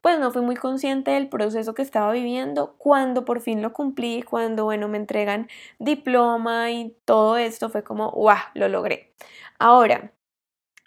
pues 0.01 0.19
no 0.19 0.31
fui 0.31 0.41
muy 0.41 0.55
consciente 0.55 1.11
del 1.11 1.29
proceso 1.29 1.73
que 1.73 1.81
estaba 1.81 2.11
viviendo 2.11 2.75
cuando 2.77 3.25
por 3.25 3.41
fin 3.41 3.61
lo 3.61 3.73
cumplí, 3.73 4.21
cuando, 4.23 4.65
bueno, 4.65 4.87
me 4.87 4.97
entregan 4.97 5.47
diploma 5.79 6.71
y 6.71 6.95
todo 7.05 7.37
esto 7.37 7.69
fue 7.69 7.83
como, 7.83 8.11
¡guau! 8.11 8.37
Lo 8.53 8.67
logré. 8.69 9.13
Ahora, 9.59 10.13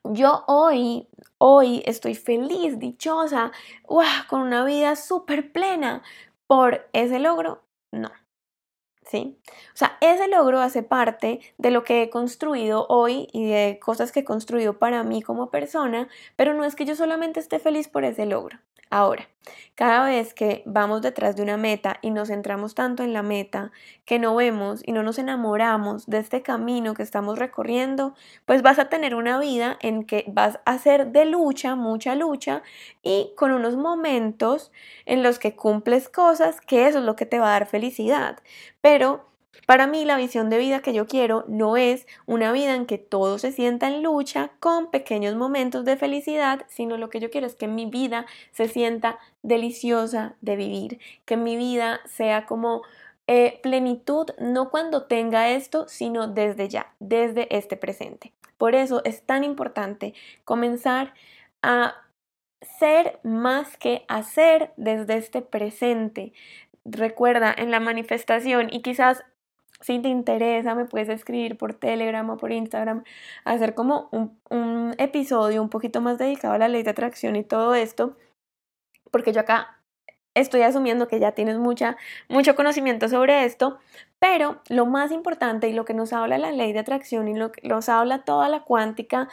yo 0.05 0.45
hoy, 0.49 1.09
hoy 1.38 1.83
estoy 1.87 2.14
feliz, 2.14 2.79
dichosa, 2.79 3.52
¡guau! 3.85 4.07
Con 4.29 4.43
una 4.43 4.64
vida 4.64 4.97
súper 4.97 5.52
plena 5.52 6.02
por 6.47 6.88
ese 6.93 7.19
logro, 7.19 7.62
no. 7.93 8.11
O 9.19 9.76
sea, 9.76 9.97
ese 10.00 10.29
logro 10.29 10.61
hace 10.61 10.83
parte 10.83 11.40
de 11.59 11.71
lo 11.71 11.85
que 11.85 12.02
he 12.02 12.11
construido 12.11 12.87
hoy 12.88 13.29
y 13.33 13.47
de 13.47 13.79
cosas 13.81 14.12
que 14.12 14.21
he 14.21 14.25
construido 14.25 14.79
para 14.79 15.02
mí 15.02 15.23
como 15.23 15.50
persona, 15.50 16.09
pero 16.37 16.55
no 16.55 16.64
es 16.64 16.76
que 16.76 16.85
yo 16.85 16.95
solamente 16.95 17.40
esté 17.40 17.59
feliz 17.59 17.88
por 17.88 18.05
ese 18.05 18.26
logro. 18.26 18.59
Ahora, 18.93 19.29
cada 19.76 20.05
vez 20.05 20.35
que 20.35 20.64
vamos 20.67 21.00
detrás 21.00 21.37
de 21.37 21.45
una 21.45 21.57
meta 21.57 21.99
y 22.02 22.11
nos 22.11 22.26
centramos 22.26 22.75
tanto 22.75 23.05
en 23.05 23.12
la 23.12 23.23
meta 23.23 23.71
que 24.05 24.19
no 24.19 24.35
vemos 24.35 24.83
y 24.85 24.90
no 24.90 25.05
nos 25.05 25.21
enamoramos 25.21 26.07
de 26.07 26.19
este 26.19 26.43
camino 26.43 26.93
que 26.95 27.05
estamos 27.05 27.38
recorriendo, 27.38 28.14
pues 28.47 28.62
vas 28.62 28.81
a 28.81 28.88
tener 28.88 29.14
una 29.14 29.38
vida 29.38 29.79
en 29.81 30.05
que 30.05 30.25
vas 30.26 30.59
a 30.64 30.76
ser 30.79 31.12
de 31.12 31.25
lucha, 31.25 31.76
mucha 31.76 32.17
lucha 32.17 32.64
y 33.00 33.33
con 33.37 33.52
unos 33.52 33.76
momentos 33.76 34.73
en 35.07 35.23
los 35.23 35.38
que 35.38 35.55
cumples 35.55 36.09
cosas 36.09 36.61
que 36.61 36.88
eso 36.88 36.99
es 36.99 37.05
lo 37.05 37.14
que 37.14 37.26
te 37.26 37.38
va 37.38 37.47
a 37.47 37.61
dar 37.61 37.67
felicidad. 37.67 38.40
Pero 38.81 39.00
para 39.66 39.87
mí 39.87 40.04
la 40.04 40.16
visión 40.16 40.50
de 40.50 40.59
vida 40.59 40.80
que 40.80 40.92
yo 40.92 41.07
quiero 41.07 41.45
no 41.49 41.76
es 41.76 42.07
una 42.26 42.52
vida 42.52 42.75
en 42.75 42.87
que 42.87 42.99
todo 42.99 43.38
se 43.38 43.52
sienta 43.52 43.88
en 43.88 44.02
lucha 44.02 44.50
con 44.61 44.90
pequeños 44.90 45.37
momentos 45.37 45.85
de 45.85 45.97
felicidad, 45.97 46.64
sino 46.69 46.97
lo 46.97 47.11
que 47.11 47.21
yo 47.21 47.30
quiero 47.30 47.47
es 47.47 47.54
que 47.54 47.69
mi 47.69 47.87
vida 47.87 48.26
se 48.52 48.69
sienta 48.69 49.19
deliciosa 49.42 50.35
de 50.40 50.57
vivir, 50.57 50.99
que 51.25 51.37
mi 51.37 51.57
vida 51.57 52.00
sea 52.07 52.47
como 52.47 52.83
eh, 53.26 53.61
plenitud 53.62 54.26
no 54.40 54.71
cuando 54.71 55.04
tenga 55.04 55.50
esto, 55.50 55.87
sino 55.88 56.26
desde 56.26 56.69
ya, 56.69 56.95
desde 56.99 57.54
este 57.57 57.76
presente. 57.76 58.33
Por 58.59 58.75
eso 58.75 59.02
es 59.04 59.23
tan 59.23 59.45
importante 59.45 60.14
comenzar 60.45 61.14
a 61.62 61.95
ser 62.78 63.21
más 63.23 63.76
que 63.76 64.04
hacer 64.09 64.73
desde 64.76 65.16
este 65.16 65.42
presente. 65.42 66.33
Recuerda 66.84 67.54
en 67.56 67.70
la 67.70 67.80
manifestación 67.80 68.68
y 68.72 68.82
quizás 68.82 69.25
si 69.80 69.99
te 69.99 70.08
interesa, 70.08 70.75
me 70.75 70.84
puedes 70.84 71.08
escribir 71.08 71.56
por 71.56 71.75
Telegram 71.75 72.28
o 72.30 72.37
por 72.37 72.52
Instagram, 72.52 73.04
hacer 73.44 73.75
como 73.75 74.08
un, 74.12 74.94
episodio 74.99 75.62
un 75.62 75.70
poquito 75.70 76.00
más 76.00 76.18
dedicado 76.18 76.54
a 76.54 76.58
la 76.58 76.68
ley 76.68 76.82
de 76.82 76.90
atracción 76.90 77.37
y 77.37 77.44
todo 77.44 77.75
esto, 77.75 78.16
porque 79.10 79.32
yo 79.32 79.40
acá 79.40 79.80
estoy 80.34 80.62
asumiendo 80.62 81.08
que 81.08 81.18
ya 81.18 81.32
tienes 81.32 81.58
mucha, 81.58 81.96
mucho 82.28 82.54
conocimiento 82.54 83.08
sobre 83.08 83.44
esto, 83.44 83.78
pero 84.18 84.60
lo 84.68 84.84
más 84.87 85.12
importante 85.12 85.68
y 85.68 85.72
lo 85.72 85.84
que 85.84 85.94
nos 85.94 86.12
habla 86.12 86.38
la 86.38 86.52
ley 86.52 86.72
de 86.72 86.80
atracción 86.80 87.28
y 87.28 87.34
lo 87.34 87.52
que 87.52 87.66
nos 87.66 87.88
habla 87.88 88.25
toda 88.25 88.49
la 88.49 88.64
cuántica 88.64 89.28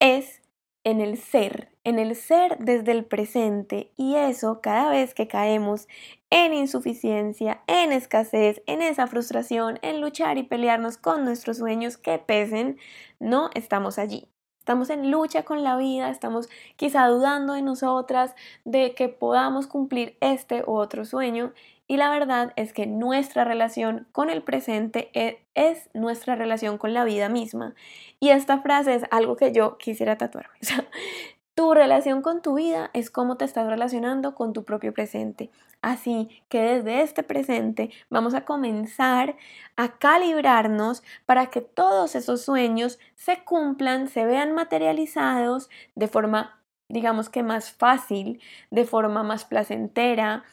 es 0.00 0.42
en 0.84 1.00
el 1.00 1.18
ser, 1.18 1.70
en 1.88 1.98
el 1.98 2.14
ser 2.16 2.58
desde 2.58 2.92
el 2.92 3.06
presente 3.06 3.90
y 3.96 4.16
eso 4.16 4.60
cada 4.60 4.90
vez 4.90 5.14
que 5.14 5.26
caemos 5.26 5.88
en 6.28 6.52
insuficiencia, 6.52 7.62
en 7.66 7.92
escasez, 7.92 8.60
en 8.66 8.82
esa 8.82 9.06
frustración, 9.06 9.78
en 9.80 10.02
luchar 10.02 10.36
y 10.36 10.42
pelearnos 10.42 10.98
con 10.98 11.24
nuestros 11.24 11.56
sueños 11.56 11.96
que 11.96 12.18
pesen, 12.18 12.76
no 13.20 13.48
estamos 13.54 13.98
allí. 13.98 14.28
Estamos 14.58 14.90
en 14.90 15.10
lucha 15.10 15.44
con 15.44 15.64
la 15.64 15.78
vida, 15.78 16.10
estamos 16.10 16.50
quizá 16.76 17.06
dudando 17.06 17.54
de 17.54 17.62
nosotras, 17.62 18.34
de 18.66 18.94
que 18.94 19.08
podamos 19.08 19.66
cumplir 19.66 20.18
este 20.20 20.64
u 20.66 20.72
otro 20.72 21.06
sueño 21.06 21.54
y 21.86 21.96
la 21.96 22.10
verdad 22.10 22.52
es 22.56 22.74
que 22.74 22.86
nuestra 22.86 23.44
relación 23.44 24.06
con 24.12 24.28
el 24.28 24.42
presente 24.42 25.10
e, 25.14 25.42
es, 25.54 25.88
nuestra 25.94 26.36
relación 26.36 26.76
con 26.76 26.92
la 26.92 27.04
vida 27.04 27.30
misma. 27.30 27.74
Y 28.20 28.28
esta 28.28 28.60
frase 28.60 28.94
es 28.94 29.04
algo 29.10 29.36
que 29.36 29.52
yo 29.52 29.78
quisiera 29.78 30.18
tatuarme. 30.18 30.58
tu 31.58 31.74
relación 31.74 32.22
con 32.22 32.40
tu 32.40 32.54
vida 32.54 32.88
es 32.92 33.10
cómo 33.10 33.36
te 33.36 33.44
estás 33.44 33.66
relacionando 33.66 34.36
con 34.36 34.52
tu 34.52 34.62
propio 34.62 34.94
presente. 34.94 35.50
Así 35.82 36.28
que 36.48 36.60
desde 36.60 37.02
este 37.02 37.24
presente 37.24 37.90
vamos 38.10 38.34
a 38.34 38.44
comenzar 38.44 39.34
a 39.74 39.98
calibrarnos 39.98 41.02
para 41.26 41.46
que 41.46 41.60
todos 41.60 42.14
esos 42.14 42.42
sueños 42.42 43.00
se 43.16 43.42
cumplan, 43.42 44.06
se 44.06 44.24
vean 44.24 44.54
materializados 44.54 45.68
de 45.96 46.06
forma, 46.06 46.62
digamos 46.88 47.28
que 47.28 47.42
más 47.42 47.72
fácil, 47.72 48.40
de 48.70 48.84
forma 48.84 49.24
más 49.24 49.44
placentera, 49.44 50.44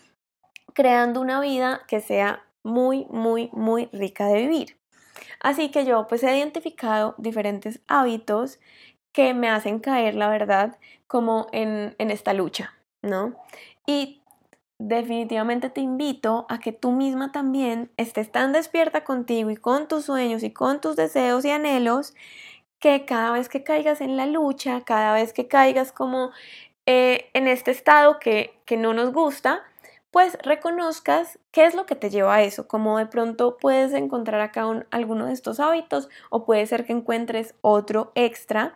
creando 0.74 1.22
una 1.22 1.40
vida 1.40 1.82
que 1.88 2.02
sea 2.02 2.48
muy, 2.64 3.06
muy, 3.12 3.52
muy 3.54 3.90
rica 3.94 4.26
de 4.26 4.42
vivir. 4.42 4.80
Así 5.40 5.70
que 5.70 5.86
yo 5.86 6.08
pues 6.08 6.24
he 6.24 6.36
identificado 6.36 7.14
diferentes 7.20 7.80
hábitos 7.86 8.58
que 9.16 9.34
me 9.34 9.48
hacen 9.48 9.80
caer, 9.80 10.14
la 10.14 10.28
verdad, 10.28 10.78
como 11.08 11.48
en, 11.52 11.96
en 11.98 12.12
esta 12.12 12.34
lucha, 12.34 12.74
¿no? 13.02 13.36
Y 13.86 14.22
definitivamente 14.78 15.70
te 15.70 15.82
invito 15.82 16.46
a 16.50 16.60
que 16.60 16.72
tú 16.72 16.92
misma 16.92 17.32
también 17.32 17.92
estés 17.98 18.32
tan 18.32 18.52
despierta 18.52 19.04
contigo 19.04 19.50
y 19.50 19.58
con 19.58 19.88
tus 19.88 20.06
sueños 20.06 20.44
y 20.44 20.52
con 20.52 20.82
tus 20.82 20.96
deseos 20.96 21.46
y 21.46 21.52
anhelos 21.52 22.14
que 22.80 23.06
cada 23.06 23.32
vez 23.32 23.50
que 23.50 23.64
caigas 23.64 24.02
en 24.02 24.18
la 24.18 24.26
lucha, 24.26 24.82
cada 24.82 25.14
vez 25.14 25.34
que 25.34 25.48
caigas 25.48 25.92
como 25.92 26.32
eh, 26.86 27.30
en 27.34 27.48
este 27.48 27.72
estado 27.72 28.20
que, 28.20 28.60
que 28.66 28.78
no 28.78 28.94
nos 28.94 29.14
gusta, 29.14 29.64
pues 30.12 30.38
reconozcas 30.44 31.40
qué 31.52 31.66
es 31.66 31.74
lo 31.76 31.86
que 31.86 31.96
te 31.96 32.10
lleva 32.10 32.36
a 32.36 32.44
eso, 32.44 32.68
como 32.68 32.98
de 32.98 33.06
pronto 33.06 33.58
puedes 33.58 33.94
encontrar 33.94 34.42
acá 34.42 34.66
alguno 34.92 35.26
de 35.26 35.34
estos 35.34 35.60
hábitos 35.60 36.10
o 36.30 36.46
puede 36.46 36.66
ser 36.68 36.86
que 36.86 36.94
encuentres 36.94 37.56
otro 37.62 38.12
extra, 38.16 38.76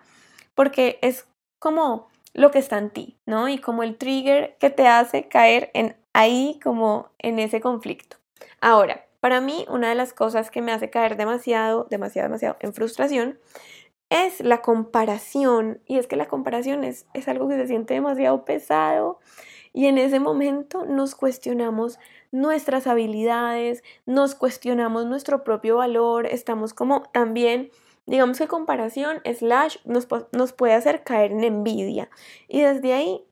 porque 0.56 0.98
es 1.02 1.28
como 1.60 2.10
lo 2.34 2.52
que 2.52 2.60
está 2.60 2.78
en 2.78 2.90
ti, 2.90 3.18
¿no? 3.26 3.50
Y 3.50 3.60
como 3.60 3.84
el 3.84 3.98
trigger 3.98 4.58
que 4.60 4.70
te 4.70 4.88
hace 4.88 5.28
caer 5.28 5.72
en 5.74 5.96
ahí 6.14 6.60
como 6.64 7.12
en 7.20 7.40
ese 7.40 7.62
conflicto. 7.62 8.18
Ahora, 8.62 9.06
para 9.20 9.42
mí 9.42 9.66
una 9.70 9.90
de 9.90 9.96
las 9.96 10.14
cosas 10.14 10.50
que 10.50 10.62
me 10.62 10.72
hace 10.72 10.90
caer 10.90 11.18
demasiado, 11.18 11.88
demasiado, 11.90 12.28
demasiado 12.30 12.58
en 12.62 12.74
frustración 12.74 13.40
es 14.10 14.40
la 14.40 14.62
comparación. 14.62 15.82
Y 15.86 15.98
es 15.98 16.08
que 16.08 16.16
la 16.16 16.28
comparación 16.28 16.84
es, 16.84 17.06
es 17.14 17.28
algo 17.28 17.48
que 17.48 17.56
se 17.56 17.68
siente 17.68 17.94
demasiado 17.94 18.46
pesado 18.46 19.20
y 19.74 19.86
en 19.86 19.98
ese 19.98 20.20
momento 20.20 20.86
nos 20.86 21.16
cuestionamos 21.16 22.00
nuestras 22.32 22.88
habilidades, 22.88 23.84
nos 24.06 24.36
cuestionamos 24.36 25.06
nuestro 25.06 25.44
propio 25.44 25.78
valor, 25.78 26.26
estamos 26.26 26.74
como 26.74 27.04
también, 27.12 27.70
digamos 28.10 28.40
que 28.40 28.48
comparación, 28.48 29.22
slash, 29.24 29.78
nos, 29.86 30.08
nos 30.32 30.54
puede 30.54 30.74
hacer 30.74 31.04
caer 31.04 31.32
en 31.32 31.44
envidia. 31.44 32.10
Y 32.48 32.62
desde 32.62 32.94
ahí 32.94 33.24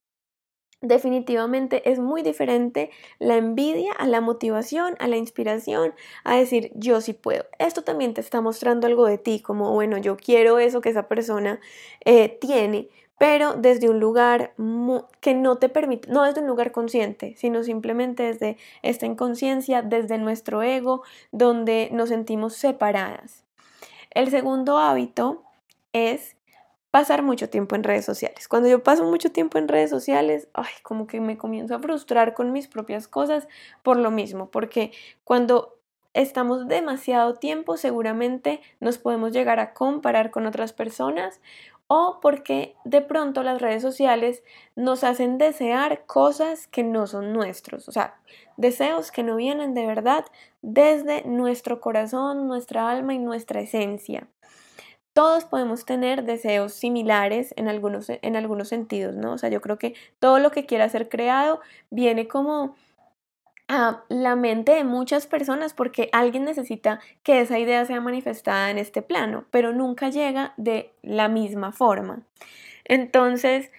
definitivamente 0.81 1.89
es 1.89 1.97
muy 1.97 2.21
diferente 2.21 2.91
la 3.17 3.35
envidia 3.37 3.91
a 3.93 4.05
la 4.05 4.21
motivación, 4.21 4.95
a 4.99 5.07
la 5.07 5.17
inspiración, 5.17 5.95
a 6.23 6.35
decir 6.35 6.71
yo 6.75 7.01
sí 7.01 7.13
puedo. 7.13 7.45
Esto 7.57 7.83
también 7.83 8.13
te 8.13 8.21
está 8.21 8.39
mostrando 8.41 8.85
algo 8.85 9.07
de 9.07 9.17
ti, 9.17 9.41
como 9.41 9.73
bueno, 9.73 9.97
yo 9.97 10.15
quiero 10.15 10.59
eso 10.59 10.79
que 10.79 10.89
esa 10.89 11.07
persona 11.07 11.59
eh, 12.05 12.37
tiene, 12.39 12.89
pero 13.17 13.55
desde 13.55 13.89
un 13.89 13.99
lugar 13.99 14.53
que 15.21 15.33
no 15.33 15.57
te 15.57 15.69
permite, 15.69 16.11
no 16.11 16.21
desde 16.23 16.41
un 16.41 16.47
lugar 16.47 16.71
consciente, 16.71 17.33
sino 17.35 17.63
simplemente 17.63 18.21
desde 18.21 18.57
esta 18.83 19.07
inconsciencia, 19.07 19.81
desde 19.81 20.19
nuestro 20.19 20.61
ego, 20.61 21.01
donde 21.31 21.89
nos 21.91 22.09
sentimos 22.09 22.53
separadas. 22.53 23.46
El 24.17 24.31
segundo 24.31 24.79
hábito 24.79 25.43
es 25.93 26.37
pasar 26.89 27.21
mucho 27.21 27.51
tiempo 27.51 27.75
en 27.75 27.83
redes 27.83 28.03
sociales. 28.03 28.47
Cuando 28.47 28.67
yo 28.67 28.81
paso 28.81 29.03
mucho 29.03 29.31
tiempo 29.31 29.59
en 29.59 29.67
redes 29.67 29.91
sociales, 29.91 30.47
ay, 30.55 30.73
como 30.81 31.05
que 31.05 31.21
me 31.21 31.37
comienzo 31.37 31.75
a 31.75 31.79
frustrar 31.79 32.33
con 32.33 32.51
mis 32.51 32.67
propias 32.67 33.07
cosas 33.07 33.47
por 33.83 33.95
lo 33.95 34.09
mismo, 34.09 34.49
porque 34.49 34.91
cuando 35.23 35.77
estamos 36.15 36.67
demasiado 36.67 37.35
tiempo, 37.35 37.77
seguramente 37.77 38.59
nos 38.79 38.97
podemos 38.97 39.33
llegar 39.33 39.59
a 39.59 39.75
comparar 39.75 40.31
con 40.31 40.47
otras 40.47 40.73
personas 40.73 41.39
o 41.85 42.17
porque 42.19 42.75
de 42.85 43.01
pronto 43.01 43.43
las 43.43 43.61
redes 43.61 43.83
sociales 43.83 44.41
nos 44.75 45.03
hacen 45.03 45.37
desear 45.37 46.07
cosas 46.07 46.65
que 46.65 46.83
no 46.83 47.05
son 47.05 47.33
nuestros, 47.33 47.87
o 47.87 47.91
sea, 47.91 48.15
deseos 48.57 49.11
que 49.11 49.21
no 49.21 49.35
vienen 49.35 49.75
de 49.75 49.85
verdad 49.85 50.25
desde 50.67 51.23
nuestro 51.23 51.79
corazón, 51.79 52.45
nuestra 52.49 52.89
alma 52.89 53.13
y 53.13 53.19
nuestra 53.19 53.61
esencia. 53.61 54.27
Todos 55.13 55.45
podemos 55.45 55.85
tener 55.85 56.25
deseos 56.25 56.73
similares 56.73 57.53
en 57.55 57.69
algunos, 57.69 58.09
en 58.09 58.35
algunos 58.35 58.67
sentidos, 58.67 59.15
¿no? 59.15 59.31
O 59.31 59.37
sea, 59.37 59.49
yo 59.49 59.61
creo 59.61 59.77
que 59.77 59.95
todo 60.19 60.39
lo 60.39 60.51
que 60.51 60.65
quiera 60.65 60.89
ser 60.89 61.07
creado 61.07 61.61
viene 61.89 62.27
como 62.27 62.75
a 63.69 64.03
la 64.09 64.35
mente 64.35 64.73
de 64.73 64.83
muchas 64.83 65.25
personas 65.25 65.73
porque 65.73 66.09
alguien 66.11 66.43
necesita 66.43 66.99
que 67.23 67.39
esa 67.39 67.57
idea 67.59 67.85
sea 67.85 68.01
manifestada 68.01 68.69
en 68.69 68.77
este 68.77 69.01
plano, 69.01 69.45
pero 69.51 69.71
nunca 69.71 70.09
llega 70.09 70.53
de 70.57 70.91
la 71.01 71.29
misma 71.29 71.71
forma. 71.71 72.23
Entonces, 72.83 73.71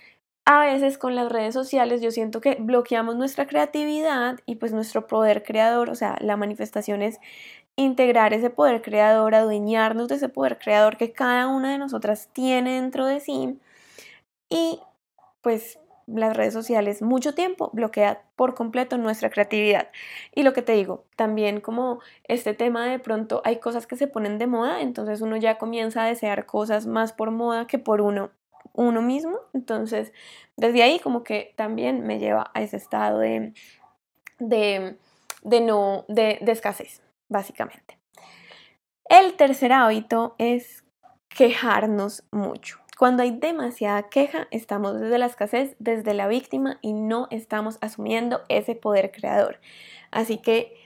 a 0.50 0.60
veces 0.60 0.96
con 0.96 1.14
las 1.14 1.30
redes 1.30 1.52
sociales 1.52 2.00
yo 2.00 2.10
siento 2.10 2.40
que 2.40 2.56
bloqueamos 2.58 3.16
nuestra 3.16 3.46
creatividad 3.46 4.40
y 4.46 4.54
pues 4.54 4.72
nuestro 4.72 5.06
poder 5.06 5.42
creador, 5.42 5.90
o 5.90 5.94
sea, 5.94 6.16
la 6.22 6.38
manifestación 6.38 7.02
es 7.02 7.20
integrar 7.76 8.32
ese 8.32 8.48
poder 8.48 8.80
creador, 8.80 9.34
adueñarnos 9.34 10.08
de 10.08 10.14
ese 10.14 10.30
poder 10.30 10.56
creador 10.58 10.96
que 10.96 11.12
cada 11.12 11.48
una 11.48 11.72
de 11.72 11.76
nosotras 11.76 12.30
tiene 12.32 12.76
dentro 12.76 13.04
de 13.04 13.20
sí 13.20 13.58
y 14.48 14.80
pues 15.42 15.78
las 16.06 16.34
redes 16.34 16.54
sociales 16.54 17.02
mucho 17.02 17.34
tiempo 17.34 17.68
bloquea 17.74 18.22
por 18.34 18.54
completo 18.54 18.96
nuestra 18.96 19.28
creatividad. 19.28 19.88
Y 20.34 20.44
lo 20.44 20.54
que 20.54 20.62
te 20.62 20.72
digo, 20.72 21.04
también 21.16 21.60
como 21.60 22.00
este 22.24 22.54
tema 22.54 22.86
de 22.86 22.98
pronto 22.98 23.42
hay 23.44 23.58
cosas 23.58 23.86
que 23.86 23.96
se 23.96 24.06
ponen 24.06 24.38
de 24.38 24.46
moda, 24.46 24.80
entonces 24.80 25.20
uno 25.20 25.36
ya 25.36 25.58
comienza 25.58 26.04
a 26.04 26.06
desear 26.06 26.46
cosas 26.46 26.86
más 26.86 27.12
por 27.12 27.32
moda 27.32 27.66
que 27.66 27.78
por 27.78 28.00
uno, 28.00 28.30
uno 28.78 29.02
mismo. 29.02 29.40
Entonces, 29.52 30.12
desde 30.56 30.82
ahí 30.82 31.00
como 31.00 31.24
que 31.24 31.52
también 31.56 32.06
me 32.06 32.18
lleva 32.18 32.50
a 32.54 32.62
ese 32.62 32.76
estado 32.76 33.18
de, 33.18 33.52
de, 34.38 34.96
de 35.42 35.60
no, 35.60 36.04
de, 36.08 36.38
de 36.40 36.52
escasez, 36.52 37.02
básicamente. 37.28 37.98
El 39.08 39.34
tercer 39.34 39.72
hábito 39.72 40.36
es 40.38 40.84
quejarnos 41.28 42.24
mucho. 42.30 42.78
Cuando 42.96 43.22
hay 43.22 43.32
demasiada 43.32 44.08
queja, 44.08 44.48
estamos 44.50 45.00
desde 45.00 45.18
la 45.18 45.26
escasez, 45.26 45.74
desde 45.78 46.14
la 46.14 46.28
víctima 46.28 46.78
y 46.80 46.92
no 46.92 47.26
estamos 47.30 47.78
asumiendo 47.80 48.42
ese 48.48 48.74
poder 48.74 49.10
creador. 49.10 49.60
Así 50.10 50.38
que, 50.38 50.76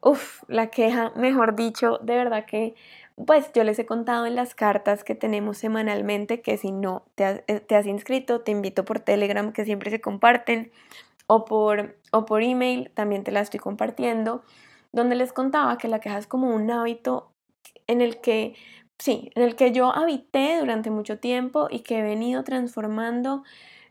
uff, 0.00 0.42
la 0.48 0.68
queja, 0.68 1.12
mejor 1.16 1.56
dicho, 1.56 1.98
de 1.98 2.16
verdad 2.16 2.44
que, 2.44 2.74
pues 3.26 3.52
yo 3.52 3.64
les 3.64 3.78
he 3.78 3.86
contado 3.86 4.26
en 4.26 4.34
las 4.34 4.54
cartas 4.54 5.04
que 5.04 5.14
tenemos 5.14 5.58
semanalmente 5.58 6.42
que 6.42 6.56
si 6.56 6.72
no 6.72 7.04
te 7.14 7.24
has, 7.24 7.42
eh, 7.46 7.60
te 7.60 7.76
has 7.76 7.86
inscrito, 7.86 8.42
te 8.42 8.52
invito 8.52 8.84
por 8.84 9.00
Telegram 9.00 9.52
que 9.52 9.64
siempre 9.64 9.90
se 9.90 10.00
comparten 10.00 10.72
o 11.26 11.44
por, 11.44 11.96
o 12.12 12.26
por 12.26 12.42
email, 12.42 12.90
también 12.94 13.24
te 13.24 13.30
la 13.30 13.40
estoy 13.40 13.60
compartiendo, 13.60 14.42
donde 14.92 15.14
les 15.14 15.32
contaba 15.32 15.78
que 15.78 15.88
la 15.88 16.00
queja 16.00 16.18
es 16.18 16.26
como 16.26 16.54
un 16.54 16.70
hábito 16.70 17.32
en 17.86 18.00
el 18.00 18.20
que 18.20 18.54
sí, 18.98 19.30
en 19.34 19.42
el 19.42 19.56
que 19.56 19.72
yo 19.72 19.94
habité 19.94 20.58
durante 20.58 20.90
mucho 20.90 21.18
tiempo 21.18 21.68
y 21.70 21.80
que 21.80 21.98
he 21.98 22.02
venido 22.02 22.44
transformando 22.44 23.44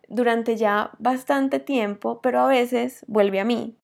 durante 0.07 0.57
ya 0.57 0.91
bastante 0.99 1.59
tiempo, 1.59 2.21
pero 2.21 2.41
a 2.41 2.47
veces 2.47 3.05
vuelve 3.07 3.39
a 3.39 3.45
mí. 3.45 3.75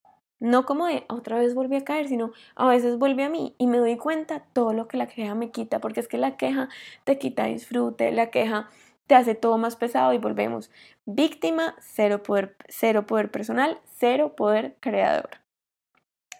No 0.46 0.68
como 0.68 0.86
de 0.86 1.06
otra 1.10 1.40
vez 1.40 1.56
volví 1.56 1.76
a 1.76 1.84
caer, 1.84 2.08
sino 2.08 2.32
a 2.56 2.68
veces 2.68 3.00
vuelve 3.00 3.24
a 3.24 3.30
mí 3.30 3.56
y 3.58 3.66
me 3.66 3.80
doy 3.80 3.98
cuenta 3.98 4.44
todo 4.54 4.74
lo 4.74 4.88
que 4.88 4.96
la 4.96 5.08
queja 5.08 5.34
me 5.34 5.50
quita, 5.50 5.80
porque 5.80 6.02
es 6.02 6.08
que 6.08 6.20
la 6.20 6.38
queja 6.38 6.70
te 7.04 7.18
quita 7.18 7.46
disfrute, 7.46 8.12
la 8.12 8.30
queja 8.30 8.70
te 9.08 9.16
hace 9.16 9.34
todo 9.34 9.58
más 9.58 9.76
pesado 9.76 10.14
y 10.14 10.20
volvemos. 10.20 10.70
Víctima, 11.06 11.74
cero 11.80 12.22
poder, 12.22 12.56
cero 12.68 13.08
poder 13.08 13.32
personal, 13.32 13.80
cero 13.98 14.36
poder 14.36 14.76
creador. 14.82 15.32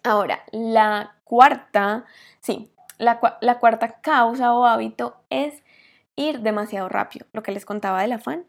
Ahora, 0.04 0.44
la 0.52 1.16
cuarta, 1.24 2.06
sí, 2.42 2.72
la, 3.00 3.20
cuarta 3.60 4.02
causa 4.02 4.54
o 4.54 4.68
hábito 4.68 5.18
es 5.32 5.64
ir 6.16 6.42
demasiado 6.42 6.90
rápido, 6.90 7.26
lo 7.34 7.42
que 7.42 7.52
les 7.52 7.66
contaba 7.66 8.04
del 8.04 8.12
afán. 8.12 8.46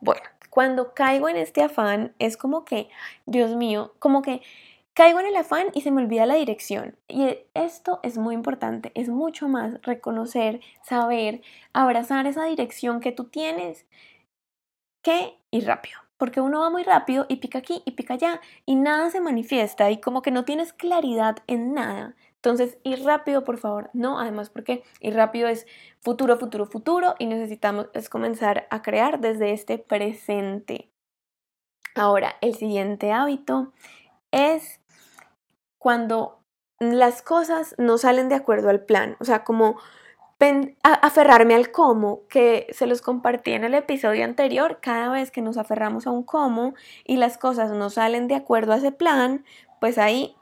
Bueno, 0.00 0.22
cuando 0.48 0.94
caigo 0.94 1.28
en 1.28 1.36
este 1.36 1.62
afán 1.62 2.14
es 2.18 2.38
como 2.38 2.64
que, 2.64 2.88
Dios 3.26 3.54
mío, 3.54 3.92
como 3.98 4.22
que 4.22 4.40
caigo 4.94 5.20
en 5.20 5.26
el 5.26 5.36
afán 5.36 5.66
y 5.74 5.82
se 5.82 5.90
me 5.90 6.02
olvida 6.02 6.24
la 6.24 6.36
dirección. 6.36 6.96
Y 7.08 7.36
esto 7.54 8.00
es 8.02 8.16
muy 8.16 8.34
importante, 8.34 8.92
es 8.94 9.08
mucho 9.08 9.48
más 9.48 9.80
reconocer, 9.82 10.60
saber, 10.82 11.42
abrazar 11.72 12.26
esa 12.26 12.44
dirección 12.44 13.00
que 13.00 13.12
tú 13.12 13.24
tienes 13.24 13.86
que 15.02 15.36
ir 15.50 15.66
rápido. 15.66 15.98
Porque 16.16 16.40
uno 16.40 16.60
va 16.60 16.70
muy 16.70 16.84
rápido 16.84 17.26
y 17.28 17.36
pica 17.36 17.58
aquí 17.58 17.82
y 17.84 17.92
pica 17.92 18.14
allá 18.14 18.40
y 18.64 18.76
nada 18.76 19.10
se 19.10 19.20
manifiesta 19.20 19.90
y 19.90 20.00
como 20.00 20.22
que 20.22 20.30
no 20.30 20.44
tienes 20.44 20.72
claridad 20.72 21.38
en 21.48 21.74
nada. 21.74 22.14
Entonces, 22.36 22.78
ir 22.84 23.02
rápido, 23.04 23.42
por 23.42 23.58
favor, 23.58 23.90
no, 23.94 24.20
además 24.20 24.48
porque 24.50 24.84
ir 25.00 25.14
rápido 25.14 25.48
es 25.48 25.66
futuro, 26.00 26.38
futuro, 26.38 26.66
futuro 26.66 27.14
y 27.18 27.26
necesitamos 27.26 27.88
es 27.94 28.08
comenzar 28.08 28.68
a 28.70 28.82
crear 28.82 29.20
desde 29.20 29.52
este 29.52 29.78
presente. 29.78 30.90
Ahora, 31.96 32.36
el 32.40 32.54
siguiente 32.54 33.12
hábito 33.12 33.72
es 34.30 34.80
cuando 35.84 36.38
las 36.80 37.20
cosas 37.20 37.74
no 37.76 37.98
salen 37.98 38.30
de 38.30 38.36
acuerdo 38.36 38.70
al 38.70 38.86
plan, 38.86 39.18
o 39.20 39.26
sea, 39.26 39.44
como 39.44 39.76
aferrarme 40.82 41.54
al 41.54 41.72
cómo, 41.72 42.22
que 42.30 42.66
se 42.70 42.86
los 42.86 43.02
compartí 43.02 43.52
en 43.52 43.64
el 43.64 43.74
episodio 43.74 44.24
anterior, 44.24 44.78
cada 44.80 45.10
vez 45.10 45.30
que 45.30 45.42
nos 45.42 45.58
aferramos 45.58 46.06
a 46.06 46.10
un 46.10 46.22
cómo 46.22 46.72
y 47.04 47.18
las 47.18 47.36
cosas 47.36 47.70
no 47.72 47.90
salen 47.90 48.28
de 48.28 48.34
acuerdo 48.34 48.72
a 48.72 48.78
ese 48.78 48.92
plan, 48.92 49.44
pues 49.78 49.98
ahí 49.98 50.34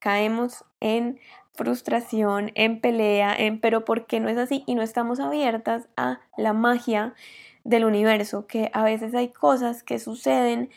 caemos 0.00 0.64
en 0.80 1.20
frustración, 1.52 2.50
en 2.56 2.80
pelea, 2.80 3.32
en 3.32 3.60
pero 3.60 3.84
¿por 3.84 4.06
qué 4.06 4.18
no 4.18 4.28
es 4.28 4.38
así? 4.38 4.64
Y 4.66 4.74
no 4.74 4.82
estamos 4.82 5.20
abiertas 5.20 5.86
a 5.96 6.18
la 6.36 6.52
magia 6.52 7.14
del 7.62 7.84
universo, 7.84 8.48
que 8.48 8.72
a 8.72 8.82
veces 8.82 9.14
hay 9.14 9.28
cosas 9.28 9.84
que 9.84 10.00
suceden 10.00 10.68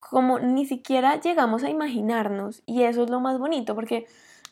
como 0.00 0.38
ni 0.38 0.66
siquiera 0.66 1.20
llegamos 1.20 1.64
a 1.64 1.70
imaginarnos 1.70 2.62
y 2.66 2.82
eso 2.82 3.04
es 3.04 3.10
lo 3.10 3.20
más 3.20 3.38
bonito 3.38 3.74
porque 3.74 4.06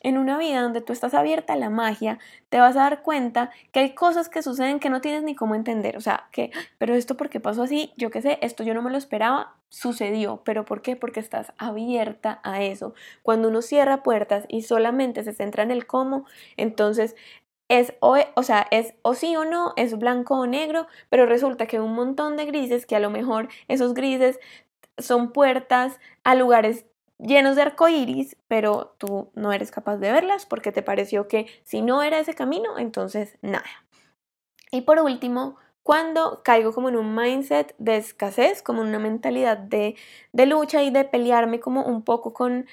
en 0.05 0.19
una 0.19 0.37
vida 0.37 0.61
donde 0.61 0.81
tú 0.81 0.93
estás 0.93 1.15
abierta 1.15 1.53
a 1.53 1.55
la 1.55 1.71
magia, 1.71 2.19
te 2.49 2.59
vas 2.59 2.75
a 2.75 2.81
dar 2.81 3.01
cuenta 3.01 3.49
que 3.71 3.79
hay 3.79 3.95
cosas 3.95 4.29
que 4.29 4.43
suceden 4.43 4.79
que 4.79 4.91
no 4.91 5.01
tienes 5.01 5.23
ni 5.23 5.33
cómo 5.33 5.55
entender. 5.55 5.97
O 5.97 6.01
sea, 6.01 6.27
que, 6.31 6.51
pero 6.77 6.93
esto 6.93 7.17
porque 7.17 7.39
pasó 7.39 7.63
así, 7.63 7.91
yo 7.97 8.11
qué 8.11 8.21
sé, 8.21 8.37
esto 8.43 8.63
yo 8.63 8.75
no 8.75 8.83
me 8.83 8.91
lo 8.91 8.99
esperaba, 8.99 9.55
sucedió. 9.69 10.41
¿Pero 10.45 10.63
por 10.63 10.83
qué? 10.83 10.95
Porque 10.95 11.19
estás 11.19 11.53
abierta 11.57 12.39
a 12.43 12.61
eso. 12.61 12.93
Cuando 13.23 13.47
uno 13.49 13.63
cierra 13.63 14.03
puertas 14.03 14.45
y 14.47 14.61
solamente 14.61 15.23
se 15.23 15.33
centra 15.33 15.63
en 15.63 15.71
el 15.71 15.87
cómo, 15.87 16.25
entonces 16.55 17.15
es 17.67 17.95
o, 17.99 18.15
o, 18.35 18.43
sea, 18.43 18.67
es 18.69 18.93
o 19.01 19.15
sí 19.15 19.35
o 19.35 19.43
no, 19.43 19.73
es 19.75 19.97
blanco 19.97 20.35
o 20.37 20.45
negro, 20.45 20.85
pero 21.09 21.25
resulta 21.25 21.65
que 21.65 21.79
un 21.79 21.95
montón 21.95 22.37
de 22.37 22.45
grises, 22.45 22.85
que 22.85 22.95
a 22.95 22.99
lo 22.99 23.09
mejor 23.09 23.49
esos 23.67 23.95
grises 23.95 24.39
son 24.97 25.31
puertas 25.31 25.99
a 26.23 26.35
lugares 26.35 26.85
llenos 27.17 27.55
de 27.55 27.63
arcoíris, 27.63 28.35
pero 28.47 28.95
tú 28.97 29.31
no 29.35 29.53
eres 29.53 29.71
capaz 29.71 29.97
de 29.97 30.11
verlas 30.11 30.45
porque 30.45 30.71
te 30.71 30.81
pareció 30.81 31.27
que 31.27 31.47
si 31.63 31.81
no 31.81 32.03
era 32.03 32.19
ese 32.19 32.33
camino, 32.33 32.77
entonces 32.77 33.37
nada. 33.41 33.65
Y 34.71 34.81
por 34.81 34.99
último, 34.99 35.57
cuando 35.83 36.41
caigo 36.43 36.73
como 36.73 36.89
en 36.89 36.97
un 36.97 37.15
mindset 37.15 37.75
de 37.77 37.97
escasez, 37.97 38.61
como 38.61 38.81
una 38.81 38.99
mentalidad 38.99 39.57
de, 39.57 39.95
de 40.33 40.45
lucha 40.45 40.83
y 40.83 40.91
de 40.91 41.05
pelearme 41.05 41.59
como 41.59 41.83
un 41.83 42.03
poco 42.03 42.33
con, 42.33 42.65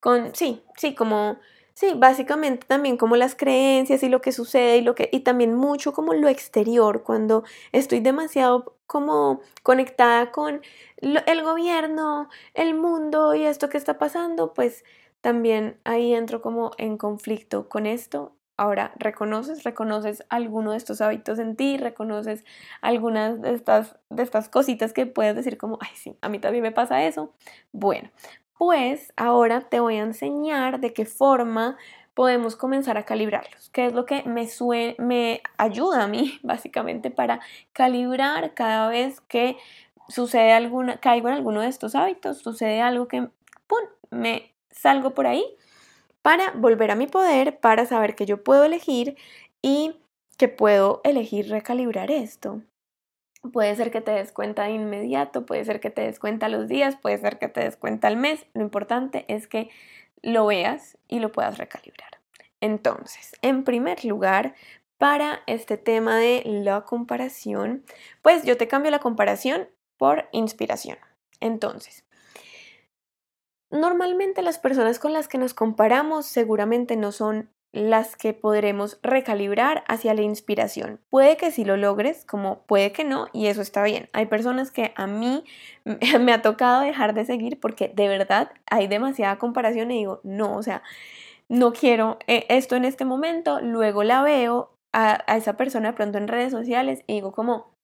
con, 0.00 0.34
sí, 0.34 0.62
sí, 0.76 0.94
como 0.94 1.38
Sí, 1.80 1.94
básicamente 1.96 2.66
también 2.66 2.98
como 2.98 3.16
las 3.16 3.34
creencias 3.34 4.02
y 4.02 4.10
lo 4.10 4.20
que 4.20 4.32
sucede 4.32 4.76
y 4.76 4.82
lo 4.82 4.94
que 4.94 5.08
y 5.12 5.20
también 5.20 5.54
mucho 5.54 5.94
como 5.94 6.12
lo 6.12 6.28
exterior 6.28 7.02
cuando 7.04 7.42
estoy 7.72 8.00
demasiado 8.00 8.76
como 8.90 9.40
conectada 9.62 10.32
con 10.32 10.62
el 10.96 11.42
gobierno, 11.44 12.28
el 12.54 12.74
mundo 12.74 13.36
y 13.36 13.44
esto 13.44 13.68
que 13.68 13.78
está 13.78 13.98
pasando, 13.98 14.52
pues 14.52 14.84
también 15.20 15.78
ahí 15.84 16.12
entro 16.12 16.42
como 16.42 16.72
en 16.76 16.98
conflicto 16.98 17.68
con 17.68 17.86
esto. 17.86 18.34
Ahora, 18.56 18.92
reconoces, 18.98 19.62
reconoces 19.62 20.24
alguno 20.28 20.72
de 20.72 20.78
estos 20.78 21.00
hábitos 21.00 21.38
en 21.38 21.54
ti, 21.54 21.76
reconoces 21.76 22.44
algunas 22.80 23.40
de 23.40 23.54
estas, 23.54 23.96
de 24.10 24.24
estas 24.24 24.48
cositas 24.48 24.92
que 24.92 25.06
puedes 25.06 25.36
decir 25.36 25.56
como, 25.56 25.78
ay, 25.80 25.94
sí, 25.94 26.18
a 26.20 26.28
mí 26.28 26.40
también 26.40 26.64
me 26.64 26.72
pasa 26.72 27.04
eso. 27.04 27.32
Bueno, 27.70 28.10
pues 28.58 29.12
ahora 29.16 29.60
te 29.60 29.78
voy 29.78 29.98
a 29.98 30.02
enseñar 30.02 30.80
de 30.80 30.92
qué 30.92 31.06
forma 31.06 31.78
podemos 32.14 32.56
comenzar 32.56 32.98
a 32.98 33.04
calibrarlos, 33.04 33.70
que 33.70 33.86
es 33.86 33.92
lo 33.92 34.06
que 34.06 34.22
me, 34.24 34.46
me 34.98 35.42
ayuda 35.56 36.04
a 36.04 36.08
mí 36.08 36.38
básicamente 36.42 37.10
para 37.10 37.40
calibrar 37.72 38.54
cada 38.54 38.88
vez 38.88 39.20
que 39.22 39.56
sucede 40.08 40.52
alguna, 40.52 40.98
caigo 40.98 41.28
en 41.28 41.34
alguno 41.34 41.60
de 41.60 41.68
estos 41.68 41.94
hábitos, 41.94 42.38
sucede 42.38 42.80
algo 42.80 43.08
que, 43.08 43.28
¡pum!, 43.66 43.78
me 44.10 44.52
salgo 44.70 45.14
por 45.14 45.26
ahí 45.26 45.44
para 46.22 46.50
volver 46.52 46.90
a 46.90 46.96
mi 46.96 47.06
poder, 47.06 47.58
para 47.58 47.86
saber 47.86 48.14
que 48.14 48.26
yo 48.26 48.42
puedo 48.42 48.64
elegir 48.64 49.16
y 49.62 49.94
que 50.36 50.48
puedo 50.48 51.00
elegir 51.04 51.48
recalibrar 51.48 52.10
esto. 52.10 52.62
Puede 53.52 53.74
ser 53.74 53.90
que 53.90 54.02
te 54.02 54.10
des 54.10 54.32
cuenta 54.32 54.64
de 54.64 54.72
inmediato, 54.72 55.46
puede 55.46 55.64
ser 55.64 55.80
que 55.80 55.90
te 55.90 56.02
des 56.02 56.18
cuenta 56.18 56.50
los 56.50 56.68
días, 56.68 56.96
puede 56.96 57.16
ser 57.18 57.38
que 57.38 57.48
te 57.48 57.60
des 57.60 57.76
cuenta 57.76 58.08
al 58.08 58.16
mes. 58.16 58.44
Lo 58.52 58.60
importante 58.60 59.24
es 59.28 59.46
que 59.46 59.70
lo 60.22 60.46
veas 60.46 60.98
y 61.08 61.20
lo 61.20 61.32
puedas 61.32 61.58
recalibrar. 61.58 62.20
Entonces, 62.60 63.32
en 63.42 63.64
primer 63.64 64.04
lugar, 64.04 64.54
para 64.98 65.40
este 65.46 65.78
tema 65.78 66.18
de 66.18 66.42
la 66.44 66.82
comparación, 66.84 67.84
pues 68.20 68.44
yo 68.44 68.56
te 68.58 68.68
cambio 68.68 68.90
la 68.90 68.98
comparación 68.98 69.68
por 69.96 70.28
inspiración. 70.32 70.98
Entonces, 71.40 72.04
normalmente 73.70 74.42
las 74.42 74.58
personas 74.58 74.98
con 74.98 75.12
las 75.14 75.26
que 75.26 75.38
nos 75.38 75.54
comparamos 75.54 76.26
seguramente 76.26 76.96
no 76.96 77.12
son 77.12 77.50
las 77.72 78.16
que 78.16 78.32
podremos 78.32 78.98
recalibrar 79.02 79.84
hacia 79.86 80.14
la 80.14 80.22
inspiración. 80.22 81.00
Puede 81.08 81.36
que 81.36 81.50
sí 81.52 81.64
lo 81.64 81.76
logres, 81.76 82.24
como 82.24 82.62
puede 82.62 82.92
que 82.92 83.04
no, 83.04 83.28
y 83.32 83.46
eso 83.46 83.62
está 83.62 83.82
bien. 83.84 84.08
Hay 84.12 84.26
personas 84.26 84.70
que 84.70 84.92
a 84.96 85.06
mí 85.06 85.44
me 86.20 86.32
ha 86.32 86.42
tocado 86.42 86.80
dejar 86.80 87.14
de 87.14 87.24
seguir 87.24 87.60
porque 87.60 87.92
de 87.94 88.08
verdad 88.08 88.50
hay 88.70 88.88
demasiada 88.88 89.38
comparación 89.38 89.90
y 89.90 89.98
digo, 89.98 90.20
no, 90.24 90.56
o 90.56 90.62
sea, 90.62 90.82
no 91.48 91.72
quiero 91.72 92.18
eh, 92.26 92.46
esto 92.48 92.76
en 92.76 92.84
este 92.84 93.04
momento, 93.04 93.60
luego 93.60 94.04
la 94.04 94.22
veo 94.22 94.76
a, 94.92 95.22
a 95.26 95.36
esa 95.36 95.56
persona 95.56 95.90
de 95.90 95.96
pronto 95.96 96.18
en 96.18 96.28
redes 96.28 96.52
sociales 96.52 97.02
y 97.06 97.14
digo 97.14 97.32
como, 97.32 97.74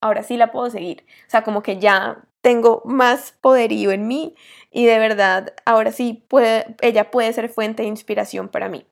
ahora 0.00 0.22
sí 0.22 0.36
la 0.36 0.52
puedo 0.52 0.70
seguir. 0.70 1.04
O 1.26 1.30
sea, 1.30 1.42
como 1.44 1.62
que 1.62 1.78
ya 1.78 2.24
tengo 2.42 2.82
más 2.84 3.32
poderío 3.40 3.90
en 3.90 4.06
mí 4.06 4.34
y 4.70 4.84
de 4.84 4.98
verdad 4.98 5.54
ahora 5.64 5.92
sí 5.92 6.24
puede, 6.28 6.76
ella 6.82 7.10
puede 7.10 7.32
ser 7.32 7.48
fuente 7.48 7.82
de 7.82 7.88
inspiración 7.88 8.48
para 8.48 8.68
mí. 8.68 8.86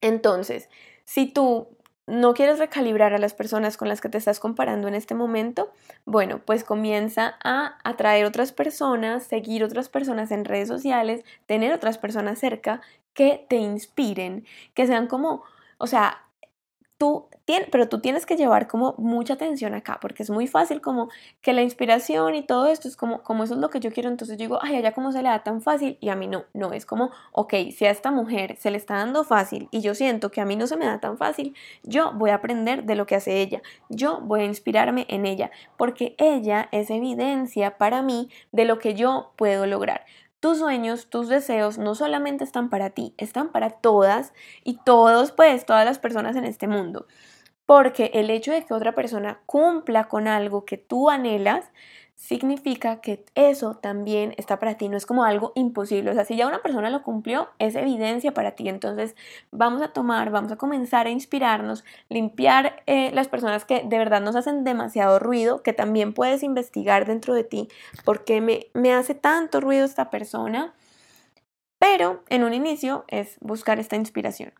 Entonces, 0.00 0.68
si 1.04 1.26
tú 1.26 1.68
no 2.06 2.34
quieres 2.34 2.58
recalibrar 2.58 3.14
a 3.14 3.18
las 3.18 3.34
personas 3.34 3.76
con 3.76 3.88
las 3.88 4.00
que 4.00 4.08
te 4.08 4.18
estás 4.18 4.40
comparando 4.40 4.88
en 4.88 4.94
este 4.94 5.14
momento, 5.14 5.72
bueno, 6.04 6.40
pues 6.44 6.64
comienza 6.64 7.36
a 7.44 7.78
atraer 7.84 8.24
otras 8.24 8.52
personas, 8.52 9.22
seguir 9.24 9.62
otras 9.62 9.88
personas 9.88 10.30
en 10.32 10.44
redes 10.44 10.68
sociales, 10.68 11.24
tener 11.46 11.72
otras 11.72 11.98
personas 11.98 12.38
cerca 12.38 12.80
que 13.14 13.46
te 13.48 13.56
inspiren, 13.56 14.44
que 14.74 14.86
sean 14.86 15.06
como, 15.06 15.44
o 15.78 15.86
sea, 15.86 16.24
tú 17.00 17.30
pero 17.72 17.88
tú 17.88 18.00
tienes 18.00 18.26
que 18.26 18.36
llevar 18.36 18.68
como 18.68 18.94
mucha 18.98 19.34
atención 19.34 19.74
acá, 19.74 19.98
porque 20.00 20.22
es 20.22 20.30
muy 20.30 20.46
fácil 20.46 20.80
como 20.80 21.08
que 21.40 21.52
la 21.52 21.62
inspiración 21.62 22.34
y 22.36 22.42
todo 22.42 22.66
esto 22.68 22.86
es 22.86 22.96
como, 22.96 23.22
como 23.22 23.42
eso 23.42 23.54
es 23.54 23.60
lo 23.60 23.70
que 23.70 23.80
yo 23.80 23.90
quiero, 23.90 24.08
entonces 24.08 24.38
digo, 24.38 24.58
ay, 24.62 24.76
allá 24.76 24.92
cómo 24.92 25.10
se 25.10 25.22
le 25.22 25.28
da 25.28 25.42
tan 25.42 25.62
fácil 25.62 25.98
y 26.00 26.10
a 26.10 26.14
mí 26.14 26.28
no, 26.28 26.44
no, 26.54 26.72
es 26.72 26.86
como, 26.86 27.10
ok, 27.32 27.54
si 27.76 27.86
a 27.86 27.90
esta 27.90 28.10
mujer 28.10 28.56
se 28.58 28.70
le 28.70 28.76
está 28.76 28.96
dando 28.96 29.24
fácil 29.24 29.68
y 29.72 29.80
yo 29.80 29.94
siento 29.94 30.30
que 30.30 30.40
a 30.40 30.44
mí 30.44 30.54
no 30.54 30.66
se 30.66 30.76
me 30.76 30.86
da 30.86 31.00
tan 31.00 31.16
fácil, 31.18 31.54
yo 31.82 32.12
voy 32.12 32.30
a 32.30 32.36
aprender 32.36 32.84
de 32.84 32.94
lo 32.94 33.06
que 33.06 33.16
hace 33.16 33.40
ella, 33.40 33.62
yo 33.88 34.20
voy 34.20 34.42
a 34.42 34.44
inspirarme 34.44 35.06
en 35.08 35.26
ella, 35.26 35.50
porque 35.76 36.14
ella 36.18 36.68
es 36.70 36.90
evidencia 36.90 37.78
para 37.78 38.02
mí 38.02 38.30
de 38.52 38.64
lo 38.64 38.78
que 38.78 38.94
yo 38.94 39.32
puedo 39.36 39.66
lograr. 39.66 40.04
Tus 40.40 40.58
sueños, 40.58 41.10
tus 41.10 41.28
deseos 41.28 41.76
no 41.76 41.94
solamente 41.94 42.44
están 42.44 42.70
para 42.70 42.90
ti, 42.90 43.14
están 43.18 43.52
para 43.52 43.68
todas 43.70 44.32
y 44.64 44.78
todos, 44.84 45.32
pues, 45.32 45.66
todas 45.66 45.84
las 45.84 45.98
personas 45.98 46.34
en 46.34 46.46
este 46.46 46.66
mundo. 46.66 47.06
Porque 47.66 48.10
el 48.14 48.30
hecho 48.30 48.52
de 48.52 48.64
que 48.64 48.74
otra 48.74 48.94
persona 48.94 49.40
cumpla 49.46 50.08
con 50.08 50.28
algo 50.28 50.64
que 50.64 50.78
tú 50.78 51.10
anhelas, 51.10 51.72
significa 52.20 53.00
que 53.00 53.24
eso 53.34 53.76
también 53.76 54.34
está 54.36 54.58
para 54.58 54.76
ti, 54.76 54.90
no 54.90 54.98
es 54.98 55.06
como 55.06 55.24
algo 55.24 55.52
imposible. 55.54 56.10
O 56.10 56.14
sea, 56.14 56.26
si 56.26 56.36
ya 56.36 56.46
una 56.46 56.60
persona 56.60 56.90
lo 56.90 57.02
cumplió, 57.02 57.48
es 57.58 57.74
evidencia 57.74 58.34
para 58.34 58.52
ti. 58.52 58.68
Entonces, 58.68 59.16
vamos 59.50 59.80
a 59.80 59.88
tomar, 59.88 60.30
vamos 60.30 60.52
a 60.52 60.56
comenzar 60.56 61.06
a 61.06 61.10
inspirarnos, 61.10 61.82
limpiar 62.10 62.82
eh, 62.86 63.10
las 63.14 63.28
personas 63.28 63.64
que 63.64 63.84
de 63.84 63.98
verdad 63.98 64.20
nos 64.20 64.36
hacen 64.36 64.64
demasiado 64.64 65.18
ruido, 65.18 65.62
que 65.62 65.72
también 65.72 66.12
puedes 66.12 66.42
investigar 66.42 67.06
dentro 67.06 67.32
de 67.32 67.42
ti, 67.42 67.68
porque 68.04 68.42
me, 68.42 68.66
me 68.74 68.92
hace 68.92 69.14
tanto 69.14 69.60
ruido 69.62 69.86
esta 69.86 70.10
persona. 70.10 70.74
Pero 71.78 72.22
en 72.28 72.44
un 72.44 72.52
inicio 72.52 73.06
es 73.08 73.38
buscar 73.40 73.78
esta 73.78 73.96
inspiración 73.96 74.52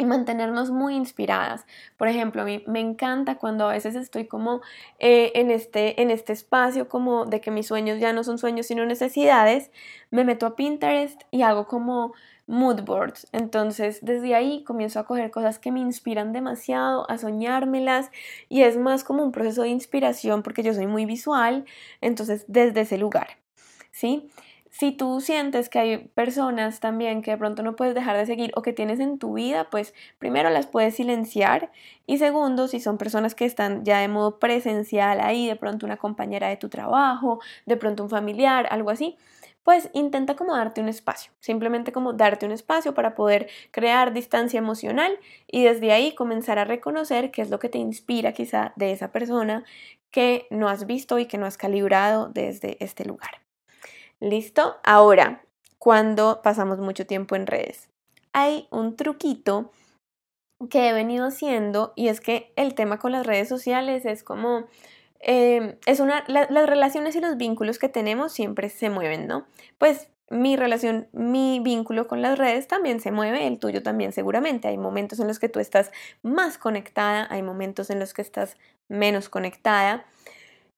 y 0.00 0.06
mantenernos 0.06 0.70
muy 0.70 0.96
inspiradas. 0.96 1.66
Por 1.98 2.08
ejemplo, 2.08 2.40
a 2.40 2.46
mí 2.46 2.64
me 2.66 2.80
encanta 2.80 3.36
cuando 3.36 3.68
a 3.68 3.72
veces 3.72 3.94
estoy 3.96 4.26
como 4.26 4.62
eh, 4.98 5.30
en, 5.34 5.50
este, 5.50 6.00
en 6.00 6.10
este 6.10 6.32
espacio 6.32 6.88
como 6.88 7.26
de 7.26 7.42
que 7.42 7.50
mis 7.50 7.66
sueños 7.66 8.00
ya 8.00 8.14
no 8.14 8.24
son 8.24 8.38
sueños 8.38 8.66
sino 8.66 8.86
necesidades, 8.86 9.70
me 10.10 10.24
meto 10.24 10.46
a 10.46 10.56
Pinterest 10.56 11.20
y 11.30 11.42
hago 11.42 11.66
como 11.66 12.14
mood 12.46 12.80
boards. 12.82 13.28
Entonces, 13.32 13.98
desde 14.00 14.34
ahí 14.34 14.64
comienzo 14.64 15.00
a 15.00 15.04
coger 15.04 15.30
cosas 15.30 15.58
que 15.58 15.70
me 15.70 15.80
inspiran 15.80 16.32
demasiado, 16.32 17.08
a 17.10 17.18
soñármelas 17.18 18.10
y 18.48 18.62
es 18.62 18.78
más 18.78 19.04
como 19.04 19.22
un 19.22 19.32
proceso 19.32 19.62
de 19.62 19.68
inspiración 19.68 20.42
porque 20.42 20.62
yo 20.62 20.72
soy 20.72 20.86
muy 20.86 21.04
visual, 21.04 21.66
entonces 22.00 22.46
desde 22.48 22.80
ese 22.80 22.96
lugar, 22.96 23.28
¿sí? 23.92 24.30
Si 24.70 24.92
tú 24.92 25.20
sientes 25.20 25.68
que 25.68 25.78
hay 25.78 25.98
personas 25.98 26.80
también 26.80 27.22
que 27.22 27.32
de 27.32 27.38
pronto 27.38 27.62
no 27.62 27.76
puedes 27.76 27.94
dejar 27.94 28.16
de 28.16 28.24
seguir 28.24 28.52
o 28.54 28.62
que 28.62 28.72
tienes 28.72 29.00
en 29.00 29.18
tu 29.18 29.34
vida, 29.34 29.68
pues 29.70 29.94
primero 30.18 30.48
las 30.50 30.66
puedes 30.66 30.94
silenciar 30.94 31.70
y 32.06 32.18
segundo, 32.18 32.68
si 32.68 32.80
son 32.80 32.96
personas 32.96 33.34
que 33.34 33.44
están 33.44 33.84
ya 33.84 33.98
de 33.98 34.08
modo 34.08 34.38
presencial 34.38 35.20
ahí, 35.20 35.46
de 35.46 35.56
pronto 35.56 35.86
una 35.86 35.96
compañera 35.96 36.48
de 36.48 36.56
tu 36.56 36.68
trabajo, 36.68 37.40
de 37.66 37.76
pronto 37.76 38.04
un 38.04 38.10
familiar, 38.10 38.68
algo 38.70 38.90
así, 38.90 39.16
pues 39.64 39.90
intenta 39.92 40.36
como 40.36 40.56
darte 40.56 40.80
un 40.80 40.88
espacio, 40.88 41.32
simplemente 41.40 41.92
como 41.92 42.12
darte 42.12 42.46
un 42.46 42.52
espacio 42.52 42.94
para 42.94 43.14
poder 43.14 43.48
crear 43.72 44.12
distancia 44.12 44.58
emocional 44.58 45.12
y 45.46 45.64
desde 45.64 45.92
ahí 45.92 46.14
comenzar 46.14 46.58
a 46.58 46.64
reconocer 46.64 47.30
qué 47.30 47.42
es 47.42 47.50
lo 47.50 47.58
que 47.58 47.68
te 47.68 47.78
inspira 47.78 48.32
quizá 48.32 48.72
de 48.76 48.92
esa 48.92 49.12
persona 49.12 49.64
que 50.10 50.46
no 50.50 50.68
has 50.68 50.86
visto 50.86 51.18
y 51.18 51.26
que 51.26 51.38
no 51.38 51.46
has 51.46 51.58
calibrado 51.58 52.28
desde 52.28 52.82
este 52.82 53.04
lugar. 53.04 53.49
¿Listo? 54.20 54.76
Ahora, 54.84 55.42
cuando 55.78 56.42
pasamos 56.42 56.78
mucho 56.78 57.06
tiempo 57.06 57.36
en 57.36 57.46
redes. 57.46 57.88
Hay 58.32 58.68
un 58.70 58.94
truquito 58.94 59.72
que 60.68 60.88
he 60.88 60.92
venido 60.92 61.26
haciendo 61.26 61.94
y 61.96 62.08
es 62.08 62.20
que 62.20 62.52
el 62.56 62.74
tema 62.74 62.98
con 62.98 63.12
las 63.12 63.26
redes 63.26 63.48
sociales 63.48 64.04
es 64.04 64.22
como, 64.22 64.66
em, 65.20 65.76
es 65.86 66.00
una, 66.00 66.22
las 66.28 66.68
relaciones 66.68 67.16
y 67.16 67.20
los 67.20 67.38
vínculos 67.38 67.78
que 67.78 67.88
tenemos 67.88 68.32
siempre 68.32 68.68
se 68.68 68.90
mueven, 68.90 69.26
¿no? 69.26 69.46
Pues 69.78 70.08
mi 70.28 70.54
relación, 70.54 71.08
mi 71.12 71.60
vínculo 71.60 72.06
con 72.06 72.20
las 72.20 72.38
redes 72.38 72.68
también 72.68 73.00
se 73.00 73.10
mueve, 73.10 73.46
el 73.46 73.58
tuyo 73.58 73.82
también 73.82 74.12
seguramente. 74.12 74.68
Hay 74.68 74.76
momentos 74.76 75.18
en 75.18 75.28
los 75.28 75.38
que 75.38 75.48
tú 75.48 75.60
estás 75.60 75.90
más 76.22 76.58
conectada, 76.58 77.26
hay 77.30 77.42
momentos 77.42 77.88
en 77.88 77.98
los 77.98 78.12
que 78.12 78.22
estás 78.22 78.56
menos 78.88 79.30
conectada. 79.30 80.04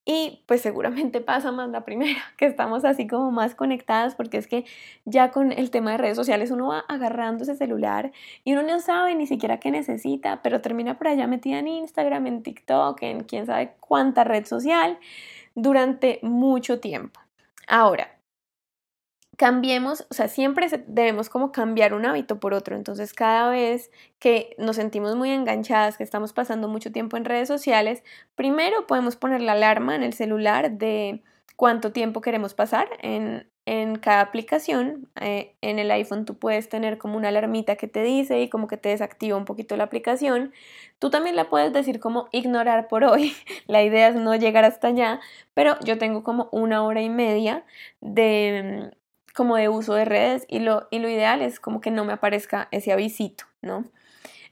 Y 0.04 0.42
pues 0.46 0.60
seguramente 0.60 1.20
pasa 1.20 1.52
más 1.52 1.68
la 1.70 1.84
primera, 1.84 2.20
que 2.36 2.46
estamos 2.46 2.84
así 2.84 3.06
como 3.06 3.30
más 3.30 3.54
conectadas, 3.54 4.14
porque 4.16 4.36
es 4.36 4.48
que 4.48 4.64
ya 5.04 5.30
con 5.30 5.52
el 5.52 5.70
tema 5.70 5.92
de 5.92 5.98
redes 5.98 6.16
sociales 6.16 6.50
uno 6.50 6.68
va 6.68 6.84
agarrando 6.88 7.44
ese 7.44 7.54
celular 7.54 8.10
y 8.44 8.52
uno 8.52 8.62
no 8.62 8.80
sabe 8.80 9.14
ni 9.14 9.26
siquiera 9.26 9.60
qué 9.60 9.70
necesita, 9.70 10.42
pero 10.42 10.60
termina 10.60 10.98
por 10.98 11.08
allá 11.08 11.26
metida 11.28 11.60
en 11.60 11.68
Instagram, 11.68 12.26
en 12.26 12.42
TikTok, 12.42 13.00
en 13.02 13.24
quién 13.24 13.46
sabe 13.46 13.74
cuánta 13.78 14.24
red 14.24 14.44
social 14.44 14.98
durante 15.54 16.18
mucho 16.22 16.80
tiempo. 16.80 17.20
Ahora, 17.68 18.11
cambiemos, 19.42 20.06
o 20.08 20.14
sea, 20.14 20.28
siempre 20.28 20.68
debemos 20.86 21.28
como 21.28 21.50
cambiar 21.50 21.94
un 21.94 22.06
hábito 22.06 22.38
por 22.38 22.54
otro. 22.54 22.76
Entonces, 22.76 23.12
cada 23.12 23.50
vez 23.50 23.90
que 24.20 24.54
nos 24.56 24.76
sentimos 24.76 25.16
muy 25.16 25.30
enganchadas, 25.32 25.96
que 25.96 26.04
estamos 26.04 26.32
pasando 26.32 26.68
mucho 26.68 26.92
tiempo 26.92 27.16
en 27.16 27.24
redes 27.24 27.48
sociales, 27.48 28.04
primero 28.36 28.86
podemos 28.86 29.16
poner 29.16 29.40
la 29.40 29.52
alarma 29.52 29.96
en 29.96 30.04
el 30.04 30.12
celular 30.12 30.70
de 30.70 31.24
cuánto 31.56 31.90
tiempo 31.90 32.20
queremos 32.20 32.54
pasar 32.54 32.86
en, 33.00 33.48
cada 34.00 34.20
aplicación. 34.20 35.08
Eh, 35.20 35.56
en 35.60 35.80
el 35.80 35.90
iPhone 35.90 36.24
tú 36.24 36.38
puedes 36.38 36.68
tener 36.68 36.96
como 36.96 37.16
una 37.16 37.26
alarmita 37.30 37.74
que 37.74 37.88
te 37.88 38.04
dice 38.04 38.40
y 38.42 38.48
como 38.48 38.68
que 38.68 38.76
te 38.76 38.90
desactiva 38.90 39.36
un 39.36 39.44
poquito 39.44 39.76
la 39.76 39.82
aplicación. 39.82 40.52
Tú 41.00 41.10
también 41.10 41.34
la 41.34 41.50
puedes 41.50 41.72
decir 41.72 41.98
como 41.98 42.28
ignorar 42.30 42.86
por 42.86 43.02
hoy. 43.02 43.34
la 43.66 43.82
idea 43.82 44.06
es 44.06 44.14
no 44.14 44.36
llegar 44.36 44.64
hasta 44.64 44.86
allá, 44.86 45.18
pero 45.52 45.74
yo 45.84 45.98
tengo 45.98 46.22
como 46.22 46.48
una 46.52 46.84
hora 46.84 47.02
y 47.02 47.10
media 47.10 47.64
de 48.00 48.92
como 49.34 49.56
de 49.56 49.68
uso 49.68 49.94
de 49.94 50.04
redes 50.04 50.44
y 50.48 50.60
lo, 50.60 50.88
y 50.90 50.98
lo 50.98 51.08
ideal 51.08 51.42
es 51.42 51.60
como 51.60 51.80
que 51.80 51.90
no 51.90 52.04
me 52.04 52.12
aparezca 52.12 52.68
ese 52.70 52.92
avisito, 52.92 53.44
¿no? 53.60 53.84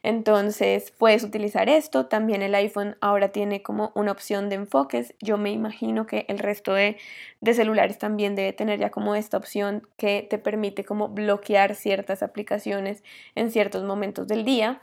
Entonces 0.03 0.91
puedes 0.97 1.23
utilizar 1.23 1.69
esto, 1.69 2.07
también 2.07 2.41
el 2.41 2.55
iPhone 2.55 2.97
ahora 3.01 3.29
tiene 3.29 3.61
como 3.61 3.91
una 3.93 4.11
opción 4.11 4.49
de 4.49 4.55
enfoques, 4.55 5.13
yo 5.19 5.37
me 5.37 5.51
imagino 5.51 6.07
que 6.07 6.25
el 6.27 6.39
resto 6.39 6.73
de, 6.73 6.97
de, 7.39 7.53
celulares 7.53 7.99
también 7.99 8.33
debe 8.35 8.51
tener 8.51 8.79
ya 8.79 8.89
como 8.89 9.13
esta 9.13 9.37
opción 9.37 9.87
que 9.97 10.25
te 10.27 10.39
permite 10.39 10.83
como 10.85 11.09
bloquear 11.09 11.75
ciertas 11.75 12.23
aplicaciones 12.23 13.03
en 13.35 13.51
ciertos 13.51 13.83
momentos 13.83 14.27
del 14.27 14.43
día. 14.43 14.81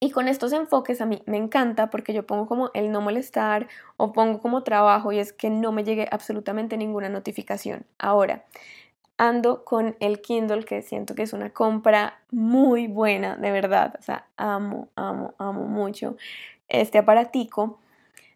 Y 0.00 0.10
con 0.10 0.28
estos 0.28 0.52
enfoques 0.52 1.00
a 1.00 1.06
mí 1.06 1.22
me 1.26 1.38
encanta 1.38 1.90
porque 1.90 2.12
yo 2.12 2.24
pongo 2.24 2.46
como 2.46 2.70
el 2.74 2.92
no 2.92 3.00
molestar 3.00 3.66
o 3.96 4.12
pongo 4.12 4.40
como 4.40 4.62
trabajo 4.62 5.10
y 5.10 5.18
es 5.18 5.32
que 5.32 5.50
no 5.50 5.72
me 5.72 5.82
llegue 5.82 6.06
absolutamente 6.12 6.76
ninguna 6.76 7.08
notificación. 7.08 7.84
Ahora, 7.98 8.44
ando 9.18 9.64
con 9.64 9.96
el 10.00 10.20
Kindle 10.22 10.64
que 10.64 10.80
siento 10.82 11.14
que 11.14 11.22
es 11.22 11.32
una 11.32 11.50
compra 11.50 12.20
muy 12.30 12.86
buena, 12.86 13.36
de 13.36 13.50
verdad. 13.50 13.94
O 13.98 14.02
sea, 14.02 14.26
amo, 14.36 14.88
amo, 14.96 15.34
amo 15.38 15.64
mucho 15.66 16.16
este 16.68 16.98
aparatico. 16.98 17.78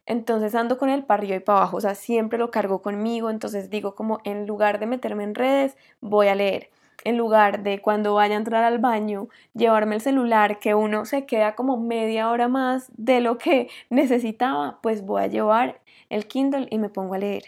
Entonces 0.05 0.55
ando 0.55 0.79
con 0.79 0.91
el 0.91 1.05
arriba 1.09 1.37
y 1.37 1.41
para 1.41 1.61
abajo, 1.61 1.77
o 1.77 1.81
sea, 1.81 1.95
siempre 1.95 2.39
lo 2.39 2.51
cargo 2.51 2.83
conmigo, 2.83 3.31
entonces 3.31 3.71
digo 3.71 3.95
como 3.95 4.21
en 4.25 4.47
lugar 4.47 4.81
de 4.81 4.87
meterme 4.87 5.23
en 5.23 5.35
redes, 5.35 5.77
voy 6.01 6.27
a 6.27 6.35
leer. 6.35 6.71
En 7.05 7.17
lugar 7.17 7.63
de 7.63 7.81
cuando 7.81 8.15
vaya 8.15 8.35
a 8.35 8.39
entrar 8.39 8.65
al 8.65 8.79
baño, 8.79 9.29
llevarme 9.55 9.97
el 9.97 10.01
celular, 10.01 10.59
que 10.59 10.75
uno 10.75 11.05
se 11.05 11.27
queda 11.27 11.55
como 11.55 11.77
media 11.77 12.31
hora 12.31 12.49
más 12.49 12.91
de 12.97 13.21
lo 13.21 13.39
que 13.39 13.69
necesitaba, 13.91 14.81
pues 14.83 15.05
voy 15.05 15.23
a 15.23 15.27
llevar 15.29 15.81
el 16.11 16.27
Kindle 16.27 16.67
y 16.71 16.79
me 16.79 16.89
pongo 16.89 17.15
a 17.15 17.19
leer. 17.19 17.45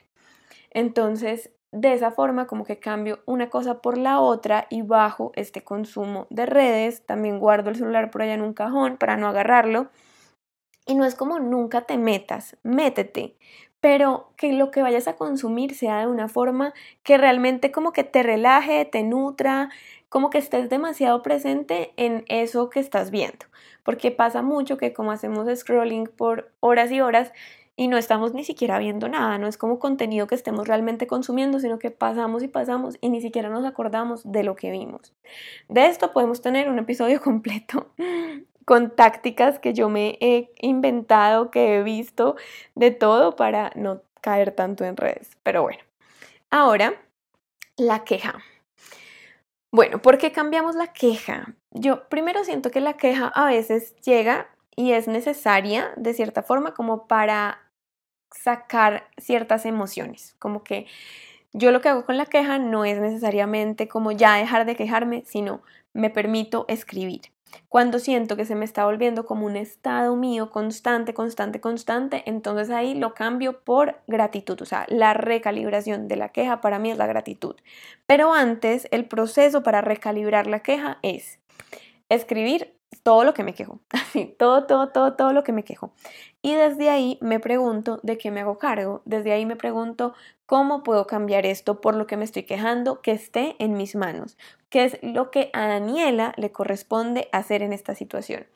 Entonces, 0.70 1.50
de 1.74 1.92
esa 1.92 2.12
forma 2.12 2.46
como 2.46 2.64
que 2.64 2.78
cambio 2.78 3.18
una 3.26 3.50
cosa 3.50 3.80
por 3.82 3.98
la 3.98 4.20
otra 4.20 4.68
y 4.70 4.82
bajo 4.82 5.32
este 5.34 5.64
consumo 5.64 6.28
de 6.30 6.46
redes. 6.46 7.04
También 7.04 7.40
guardo 7.40 7.68
el 7.68 7.76
celular 7.76 8.12
por 8.12 8.22
allá 8.22 8.34
en 8.34 8.42
un 8.42 8.54
cajón 8.54 8.96
para 8.96 9.16
no 9.16 9.26
agarrarlo. 9.26 9.88
Y 10.86 10.94
no 10.94 11.04
es 11.04 11.16
como 11.16 11.40
nunca 11.40 11.80
te 11.80 11.98
metas, 11.98 12.56
métete, 12.62 13.36
pero 13.80 14.28
que 14.36 14.52
lo 14.52 14.70
que 14.70 14.82
vayas 14.82 15.08
a 15.08 15.16
consumir 15.16 15.74
sea 15.74 15.98
de 15.98 16.06
una 16.06 16.28
forma 16.28 16.74
que 17.02 17.18
realmente 17.18 17.72
como 17.72 17.92
que 17.92 18.04
te 18.04 18.22
relaje, 18.22 18.84
te 18.84 19.02
nutra, 19.02 19.70
como 20.08 20.30
que 20.30 20.38
estés 20.38 20.70
demasiado 20.70 21.22
presente 21.22 21.92
en 21.96 22.24
eso 22.28 22.70
que 22.70 22.78
estás 22.78 23.10
viendo. 23.10 23.46
Porque 23.82 24.12
pasa 24.12 24.42
mucho 24.42 24.76
que 24.76 24.92
como 24.92 25.10
hacemos 25.10 25.48
scrolling 25.58 26.06
por 26.06 26.52
horas 26.60 26.92
y 26.92 27.00
horas, 27.00 27.32
y 27.76 27.88
no 27.88 27.96
estamos 27.96 28.34
ni 28.34 28.44
siquiera 28.44 28.78
viendo 28.78 29.08
nada, 29.08 29.36
no 29.38 29.48
es 29.48 29.58
como 29.58 29.78
contenido 29.78 30.26
que 30.26 30.34
estemos 30.34 30.68
realmente 30.68 31.06
consumiendo, 31.06 31.58
sino 31.58 31.78
que 31.78 31.90
pasamos 31.90 32.42
y 32.42 32.48
pasamos 32.48 32.96
y 33.00 33.08
ni 33.08 33.20
siquiera 33.20 33.48
nos 33.48 33.64
acordamos 33.64 34.30
de 34.30 34.44
lo 34.44 34.54
que 34.54 34.70
vimos. 34.70 35.12
De 35.68 35.86
esto 35.86 36.12
podemos 36.12 36.40
tener 36.40 36.68
un 36.68 36.78
episodio 36.78 37.20
completo 37.22 37.88
con 38.64 38.94
tácticas 38.94 39.58
que 39.58 39.74
yo 39.74 39.88
me 39.88 40.16
he 40.20 40.52
inventado, 40.60 41.50
que 41.50 41.76
he 41.76 41.82
visto 41.82 42.36
de 42.74 42.90
todo 42.90 43.36
para 43.36 43.70
no 43.74 44.02
caer 44.20 44.52
tanto 44.52 44.84
en 44.84 44.96
redes. 44.96 45.36
Pero 45.42 45.62
bueno, 45.62 45.82
ahora 46.50 46.94
la 47.76 48.04
queja. 48.04 48.38
Bueno, 49.70 50.00
¿por 50.00 50.18
qué 50.18 50.30
cambiamos 50.30 50.76
la 50.76 50.92
queja? 50.92 51.54
Yo 51.72 52.08
primero 52.08 52.44
siento 52.44 52.70
que 52.70 52.80
la 52.80 52.96
queja 52.96 53.26
a 53.26 53.46
veces 53.46 53.96
llega 53.96 54.48
y 54.76 54.92
es 54.92 55.08
necesaria 55.08 55.92
de 55.96 56.14
cierta 56.14 56.42
forma 56.42 56.74
como 56.74 57.06
para 57.06 57.63
sacar 58.42 59.08
ciertas 59.16 59.66
emociones, 59.66 60.34
como 60.38 60.64
que 60.64 60.86
yo 61.52 61.70
lo 61.70 61.80
que 61.80 61.88
hago 61.88 62.04
con 62.04 62.16
la 62.16 62.26
queja 62.26 62.58
no 62.58 62.84
es 62.84 63.00
necesariamente 63.00 63.86
como 63.86 64.10
ya 64.12 64.34
dejar 64.34 64.66
de 64.66 64.76
quejarme, 64.76 65.22
sino 65.24 65.62
me 65.92 66.10
permito 66.10 66.64
escribir. 66.68 67.22
Cuando 67.68 68.00
siento 68.00 68.36
que 68.36 68.44
se 68.44 68.56
me 68.56 68.64
está 68.64 68.84
volviendo 68.84 69.24
como 69.24 69.46
un 69.46 69.56
estado 69.56 70.16
mío 70.16 70.50
constante, 70.50 71.14
constante, 71.14 71.60
constante, 71.60 72.24
entonces 72.26 72.70
ahí 72.70 72.94
lo 72.94 73.14
cambio 73.14 73.60
por 73.60 74.00
gratitud. 74.08 74.60
O 74.60 74.64
sea, 74.64 74.86
la 74.88 75.14
recalibración 75.14 76.08
de 76.08 76.16
la 76.16 76.30
queja 76.30 76.60
para 76.60 76.80
mí 76.80 76.90
es 76.90 76.98
la 76.98 77.06
gratitud. 77.06 77.54
Pero 78.06 78.34
antes, 78.34 78.88
el 78.90 79.06
proceso 79.06 79.62
para 79.62 79.80
recalibrar 79.80 80.48
la 80.48 80.60
queja 80.60 80.98
es 81.02 81.38
escribir 82.08 82.74
todo 83.02 83.24
lo 83.24 83.34
que 83.34 83.42
me 83.44 83.54
quejo, 83.54 83.80
así, 83.90 84.34
todo, 84.38 84.64
todo, 84.64 84.88
todo, 84.88 85.14
todo 85.14 85.32
lo 85.32 85.44
que 85.44 85.52
me 85.52 85.64
quejo. 85.64 85.92
Y 86.42 86.54
desde 86.54 86.90
ahí 86.90 87.18
me 87.20 87.40
pregunto 87.40 88.00
de 88.02 88.18
qué 88.18 88.30
me 88.30 88.40
hago 88.40 88.58
cargo, 88.58 89.02
desde 89.04 89.32
ahí 89.32 89.46
me 89.46 89.56
pregunto 89.56 90.14
cómo 90.46 90.82
puedo 90.82 91.06
cambiar 91.06 91.46
esto 91.46 91.80
por 91.80 91.94
lo 91.94 92.06
que 92.06 92.16
me 92.16 92.24
estoy 92.24 92.44
quejando 92.44 93.00
que 93.00 93.12
esté 93.12 93.56
en 93.58 93.76
mis 93.76 93.94
manos, 93.94 94.36
qué 94.68 94.84
es 94.84 94.98
lo 95.02 95.30
que 95.30 95.50
a 95.52 95.66
Daniela 95.66 96.34
le 96.36 96.52
corresponde 96.52 97.28
hacer 97.32 97.62
en 97.62 97.72
esta 97.72 97.94
situación. 97.94 98.46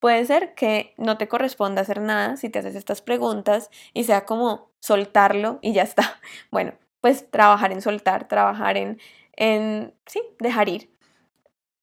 Puede 0.00 0.24
ser 0.24 0.54
que 0.54 0.94
no 0.96 1.18
te 1.18 1.28
corresponda 1.28 1.82
hacer 1.82 2.00
nada 2.00 2.36
si 2.38 2.48
te 2.48 2.58
haces 2.58 2.74
estas 2.74 3.02
preguntas 3.02 3.70
y 3.92 4.04
sea 4.04 4.24
como 4.24 4.70
soltarlo 4.80 5.58
y 5.60 5.72
ya 5.72 5.82
está. 5.82 6.18
Bueno, 6.50 6.72
pues 7.00 7.30
trabajar 7.30 7.72
en 7.72 7.82
soltar, 7.82 8.26
trabajar 8.28 8.76
en, 8.76 8.98
en 9.36 9.94
sí, 10.06 10.22
dejar 10.38 10.68
ir. 10.68 10.90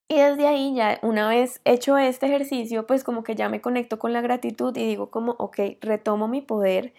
Y 0.09 0.15
desde 0.19 0.47
ahí 0.47 0.73
ya 0.73 0.99
una 1.01 1.27
vez 1.27 1.59
hecho 1.65 1.97
este 1.97 2.27
ejercicio, 2.27 2.87
pues 2.87 3.03
como 3.03 3.23
que 3.23 3.35
ya 3.35 3.49
me 3.49 3.59
conecto 3.59 3.99
con 3.99 4.13
la 4.13 4.21
gratitud 4.21 4.75
y 4.77 4.85
digo 4.85 5.11
como, 5.11 5.33
ok, 5.33 5.59
retomo 5.81 6.29
mi 6.29 6.41
poder, 6.41 6.93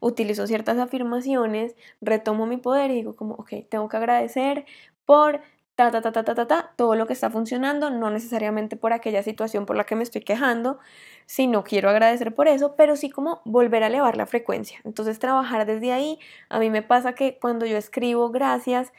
utilizo 0.00 0.46
ciertas 0.46 0.78
afirmaciones, 0.78 1.76
retomo 2.00 2.46
mi 2.46 2.56
poder 2.56 2.90
y 2.90 2.94
digo 2.94 3.16
como, 3.16 3.34
ok, 3.34 3.50
tengo 3.68 3.88
que 3.88 3.96
agradecer 3.98 4.64
por 5.04 5.42
ta, 5.74 5.90
ta, 5.90 6.00
ta, 6.00 6.12
ta, 6.12 6.24
ta, 6.24 6.34
ta, 6.34 6.46
ta, 6.46 6.72
todo 6.76 6.94
lo 6.94 7.06
que 7.06 7.12
está 7.12 7.30
funcionando, 7.30 7.90
no 7.90 8.10
necesariamente 8.10 8.76
por 8.76 8.92
aquella 8.94 9.22
situación 9.22 9.66
por 9.66 9.76
la 9.76 9.84
que 9.84 9.96
me 9.96 10.02
estoy 10.02 10.22
quejando, 10.22 10.78
sino 11.26 11.64
quiero 11.64 11.90
agradecer 11.90 12.34
por 12.34 12.48
eso, 12.48 12.76
pero 12.76 12.96
sí 12.96 13.10
como 13.10 13.42
volver 13.44 13.82
a 13.82 13.88
elevar 13.88 14.16
la 14.16 14.26
frecuencia. 14.26 14.78
Entonces 14.84 15.18
trabajar 15.18 15.66
desde 15.66 15.92
ahí, 15.92 16.18
a 16.48 16.58
mí 16.60 16.70
me 16.70 16.82
pasa 16.82 17.14
que 17.14 17.38
cuando 17.38 17.66
yo 17.66 17.76
escribo 17.76 18.30
gracias, 18.30 18.92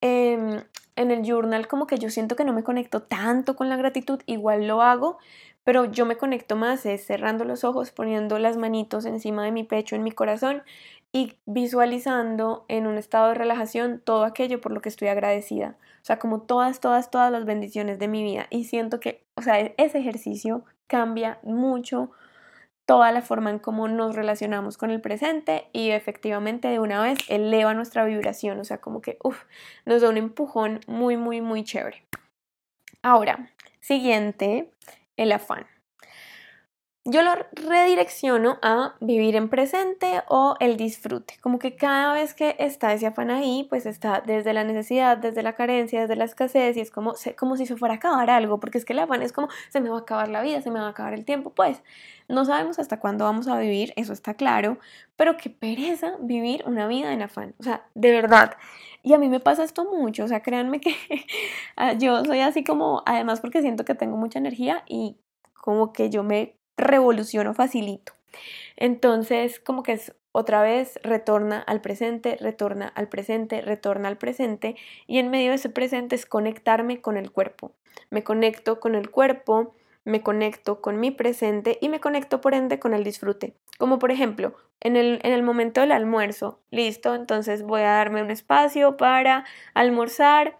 eh, 0.00 0.64
en 0.96 1.10
el 1.10 1.24
journal 1.24 1.66
como 1.66 1.86
que 1.86 1.98
yo 1.98 2.10
siento 2.10 2.36
que 2.36 2.44
no 2.44 2.52
me 2.52 2.64
conecto 2.64 3.02
tanto 3.02 3.56
con 3.56 3.68
la 3.68 3.76
gratitud, 3.76 4.20
igual 4.26 4.66
lo 4.66 4.82
hago, 4.82 5.18
pero 5.64 5.86
yo 5.86 6.06
me 6.06 6.16
conecto 6.16 6.56
más 6.56 6.84
es 6.86 7.04
cerrando 7.04 7.44
los 7.44 7.64
ojos, 7.64 7.90
poniendo 7.90 8.38
las 8.38 8.56
manitos 8.56 9.06
encima 9.06 9.44
de 9.44 9.52
mi 9.52 9.64
pecho, 9.64 9.96
en 9.96 10.02
mi 10.02 10.12
corazón 10.12 10.62
y 11.12 11.34
visualizando 11.46 12.64
en 12.68 12.86
un 12.86 12.98
estado 12.98 13.28
de 13.28 13.34
relajación 13.34 14.02
todo 14.04 14.24
aquello 14.24 14.60
por 14.60 14.72
lo 14.72 14.80
que 14.80 14.88
estoy 14.88 15.08
agradecida. 15.08 15.76
O 16.02 16.04
sea, 16.04 16.18
como 16.18 16.42
todas, 16.42 16.80
todas, 16.80 17.10
todas 17.10 17.30
las 17.30 17.44
bendiciones 17.44 17.98
de 17.98 18.08
mi 18.08 18.22
vida. 18.22 18.46
Y 18.50 18.64
siento 18.64 19.00
que, 19.00 19.24
o 19.36 19.42
sea, 19.42 19.58
ese 19.60 19.98
ejercicio 19.98 20.64
cambia 20.86 21.38
mucho 21.42 22.10
toda 22.86 23.12
la 23.12 23.22
forma 23.22 23.50
en 23.50 23.58
cómo 23.58 23.88
nos 23.88 24.14
relacionamos 24.14 24.76
con 24.76 24.90
el 24.90 25.00
presente 25.00 25.68
y 25.72 25.90
efectivamente 25.90 26.68
de 26.68 26.78
una 26.78 27.02
vez 27.02 27.18
eleva 27.28 27.74
nuestra 27.74 28.04
vibración, 28.04 28.60
o 28.60 28.64
sea, 28.64 28.78
como 28.78 29.00
que 29.00 29.18
uf, 29.22 29.42
nos 29.84 30.02
da 30.02 30.08
un 30.08 30.16
empujón 30.16 30.80
muy, 30.86 31.16
muy, 31.16 31.40
muy 31.40 31.64
chévere. 31.64 32.04
Ahora, 33.02 33.50
siguiente, 33.80 34.70
el 35.16 35.32
afán 35.32 35.66
yo 37.06 37.22
lo 37.22 37.34
redirecciono 37.52 38.58
a 38.62 38.94
vivir 39.00 39.36
en 39.36 39.50
presente 39.50 40.22
o 40.28 40.56
el 40.58 40.78
disfrute. 40.78 41.36
Como 41.42 41.58
que 41.58 41.76
cada 41.76 42.14
vez 42.14 42.32
que 42.32 42.56
está 42.58 42.94
ese 42.94 43.06
afán 43.06 43.30
ahí, 43.30 43.66
pues 43.68 43.84
está 43.84 44.22
desde 44.24 44.54
la 44.54 44.64
necesidad, 44.64 45.18
desde 45.18 45.42
la 45.42 45.52
carencia, 45.52 46.00
desde 46.00 46.16
la 46.16 46.24
escasez 46.24 46.78
y 46.78 46.80
es 46.80 46.90
como, 46.90 47.14
como 47.38 47.56
si 47.58 47.66
se 47.66 47.76
fuera 47.76 47.94
a 47.94 47.96
acabar 47.98 48.30
algo, 48.30 48.58
porque 48.58 48.78
es 48.78 48.86
que 48.86 48.94
el 48.94 49.00
afán 49.00 49.20
es 49.20 49.32
como 49.32 49.48
se 49.68 49.82
me 49.82 49.90
va 49.90 49.98
a 49.98 50.00
acabar 50.00 50.28
la 50.28 50.40
vida, 50.40 50.62
se 50.62 50.70
me 50.70 50.80
va 50.80 50.86
a 50.86 50.90
acabar 50.90 51.12
el 51.12 51.26
tiempo. 51.26 51.50
Pues 51.50 51.82
no 52.28 52.44
sabemos 52.44 52.78
hasta 52.78 53.00
cuándo 53.00 53.24
vamos 53.24 53.48
a 53.48 53.58
vivir, 53.58 53.92
eso 53.96 54.12
está 54.12 54.34
claro, 54.34 54.78
pero 55.16 55.36
qué 55.36 55.50
pereza 55.50 56.16
vivir 56.20 56.64
una 56.66 56.86
vida 56.86 57.12
en 57.12 57.22
afán. 57.22 57.54
O 57.58 57.62
sea, 57.62 57.86
de 57.94 58.10
verdad. 58.10 58.56
Y 59.02 59.12
a 59.12 59.18
mí 59.18 59.28
me 59.28 59.40
pasa 59.40 59.64
esto 59.64 59.84
mucho, 59.84 60.24
o 60.24 60.28
sea, 60.28 60.40
créanme 60.40 60.80
que 60.80 60.96
ah, 61.76 61.92
yo 61.92 62.24
soy 62.24 62.40
así 62.40 62.64
como, 62.64 63.02
además 63.06 63.40
porque 63.40 63.60
siento 63.60 63.84
que 63.84 63.94
tengo 63.94 64.16
mucha 64.16 64.38
energía 64.38 64.82
y 64.88 65.18
como 65.52 65.92
que 65.92 66.10
yo 66.10 66.22
me 66.22 66.56
revoluciono 66.76 67.54
facilito. 67.54 68.12
Entonces, 68.76 69.60
como 69.60 69.82
que 69.82 69.92
es 69.92 70.14
otra 70.32 70.62
vez 70.62 70.98
retorna 71.04 71.60
al 71.60 71.80
presente, 71.80 72.36
retorna 72.40 72.88
al 72.88 73.08
presente, 73.08 73.60
retorna 73.60 74.08
al 74.08 74.18
presente 74.18 74.74
y 75.06 75.18
en 75.18 75.30
medio 75.30 75.50
de 75.50 75.56
ese 75.56 75.68
presente 75.68 76.16
es 76.16 76.26
conectarme 76.26 77.00
con 77.00 77.16
el 77.16 77.30
cuerpo. 77.30 77.72
Me 78.10 78.24
conecto 78.24 78.80
con 78.80 78.96
el 78.96 79.10
cuerpo, 79.10 79.74
me 80.04 80.22
conecto 80.22 80.80
con 80.80 81.00
mi 81.00 81.10
presente 81.10 81.78
y 81.80 81.88
me 81.88 82.00
conecto 82.00 82.40
por 82.40 82.54
ende 82.54 82.78
con 82.78 82.94
el 82.94 83.04
disfrute. 83.04 83.56
Como 83.78 83.98
por 83.98 84.10
ejemplo, 84.10 84.54
en 84.80 84.96
el, 84.96 85.20
en 85.22 85.32
el 85.32 85.42
momento 85.42 85.80
del 85.80 85.92
almuerzo, 85.92 86.60
listo, 86.70 87.14
entonces 87.14 87.62
voy 87.62 87.80
a 87.82 87.94
darme 87.94 88.22
un 88.22 88.30
espacio 88.30 88.96
para 88.96 89.44
almorzar 89.74 90.58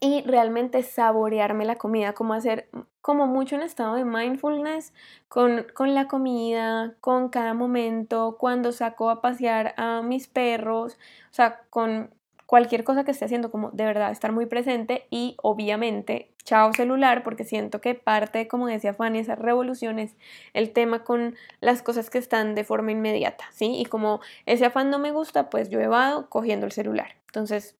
y 0.00 0.22
realmente 0.22 0.82
saborearme 0.82 1.64
la 1.64 1.76
comida, 1.76 2.12
como 2.12 2.34
hacer 2.34 2.68
como 3.00 3.28
mucho 3.28 3.54
en 3.54 3.62
estado 3.62 3.94
de 3.94 4.04
mindfulness 4.04 4.92
con, 5.28 5.66
con, 5.74 5.94
la 5.94 6.08
comida, 6.08 6.96
con 7.00 7.28
cada 7.28 7.54
momento, 7.54 8.36
cuando 8.38 8.72
saco 8.72 9.10
a 9.10 9.20
pasear 9.20 9.74
a 9.76 10.02
mis 10.02 10.26
perros, 10.26 10.94
o 11.30 11.34
sea, 11.34 11.62
con 11.70 12.12
cualquier 12.52 12.84
cosa 12.84 13.02
que 13.02 13.12
esté 13.12 13.24
haciendo, 13.24 13.50
como 13.50 13.70
de 13.70 13.86
verdad 13.86 14.10
estar 14.10 14.30
muy 14.30 14.44
presente 14.44 15.06
y 15.08 15.36
obviamente, 15.42 16.34
chao 16.44 16.70
celular, 16.74 17.22
porque 17.22 17.44
siento 17.44 17.80
que 17.80 17.94
parte, 17.94 18.46
como 18.46 18.66
decía 18.66 18.92
Fanny, 18.92 19.20
esas 19.20 19.38
revoluciones, 19.38 20.16
el 20.52 20.70
tema 20.74 21.02
con 21.02 21.34
las 21.62 21.80
cosas 21.80 22.10
que 22.10 22.18
están 22.18 22.54
de 22.54 22.64
forma 22.64 22.92
inmediata, 22.92 23.46
¿sí? 23.52 23.76
Y 23.78 23.86
como 23.86 24.20
ese 24.44 24.66
afán 24.66 24.90
no 24.90 24.98
me 24.98 25.12
gusta, 25.12 25.48
pues 25.48 25.70
yo 25.70 25.80
evado 25.80 26.28
cogiendo 26.28 26.66
el 26.66 26.72
celular. 26.72 27.16
Entonces, 27.28 27.78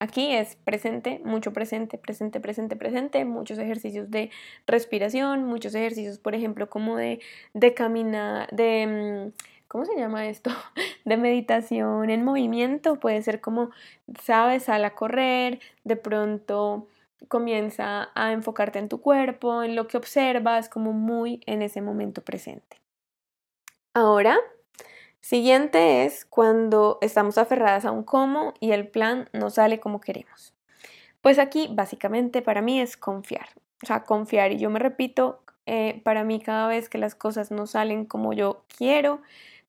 Aquí 0.00 0.32
es 0.32 0.56
presente, 0.56 1.20
mucho 1.24 1.52
presente, 1.52 1.98
presente, 1.98 2.40
presente, 2.40 2.76
presente, 2.76 3.24
muchos 3.24 3.58
ejercicios 3.58 4.10
de 4.10 4.30
respiración, 4.66 5.44
muchos 5.44 5.74
ejercicios, 5.74 6.18
por 6.18 6.34
ejemplo, 6.34 6.68
como 6.68 6.96
de, 6.96 7.20
caminar, 7.74 8.48
de... 8.50 9.32
Mm, 9.32 9.53
¿Cómo 9.68 9.84
se 9.84 9.96
llama 9.96 10.26
esto? 10.26 10.50
De 11.04 11.16
meditación 11.16 12.10
en 12.10 12.24
movimiento. 12.24 13.00
Puede 13.00 13.22
ser 13.22 13.40
como, 13.40 13.70
sabes, 14.22 14.64
sal 14.64 14.84
a 14.84 14.94
correr, 14.94 15.60
de 15.84 15.96
pronto 15.96 16.86
comienza 17.28 18.10
a 18.14 18.32
enfocarte 18.32 18.78
en 18.78 18.88
tu 18.88 19.00
cuerpo, 19.00 19.62
en 19.62 19.76
lo 19.76 19.86
que 19.86 19.96
observas, 19.96 20.68
como 20.68 20.92
muy 20.92 21.40
en 21.46 21.62
ese 21.62 21.80
momento 21.80 22.22
presente. 22.22 22.80
Ahora 23.94 24.38
Siguiente 25.24 26.04
es 26.04 26.26
cuando 26.26 26.98
estamos 27.00 27.38
aferradas 27.38 27.86
a 27.86 27.92
un 27.92 28.02
cómo 28.02 28.52
y 28.60 28.72
el 28.72 28.86
plan 28.86 29.30
no 29.32 29.48
sale 29.48 29.80
como 29.80 29.98
queremos. 29.98 30.52
Pues 31.22 31.38
aquí 31.38 31.66
básicamente 31.72 32.42
para 32.42 32.60
mí 32.60 32.78
es 32.78 32.98
confiar. 32.98 33.46
O 33.82 33.86
sea, 33.86 34.04
confiar. 34.04 34.52
Y 34.52 34.58
yo 34.58 34.68
me 34.68 34.80
repito, 34.80 35.40
eh, 35.64 36.02
para 36.04 36.24
mí 36.24 36.40
cada 36.40 36.68
vez 36.68 36.90
que 36.90 36.98
las 36.98 37.14
cosas 37.14 37.50
no 37.50 37.66
salen 37.66 38.04
como 38.04 38.34
yo 38.34 38.66
quiero, 38.76 39.22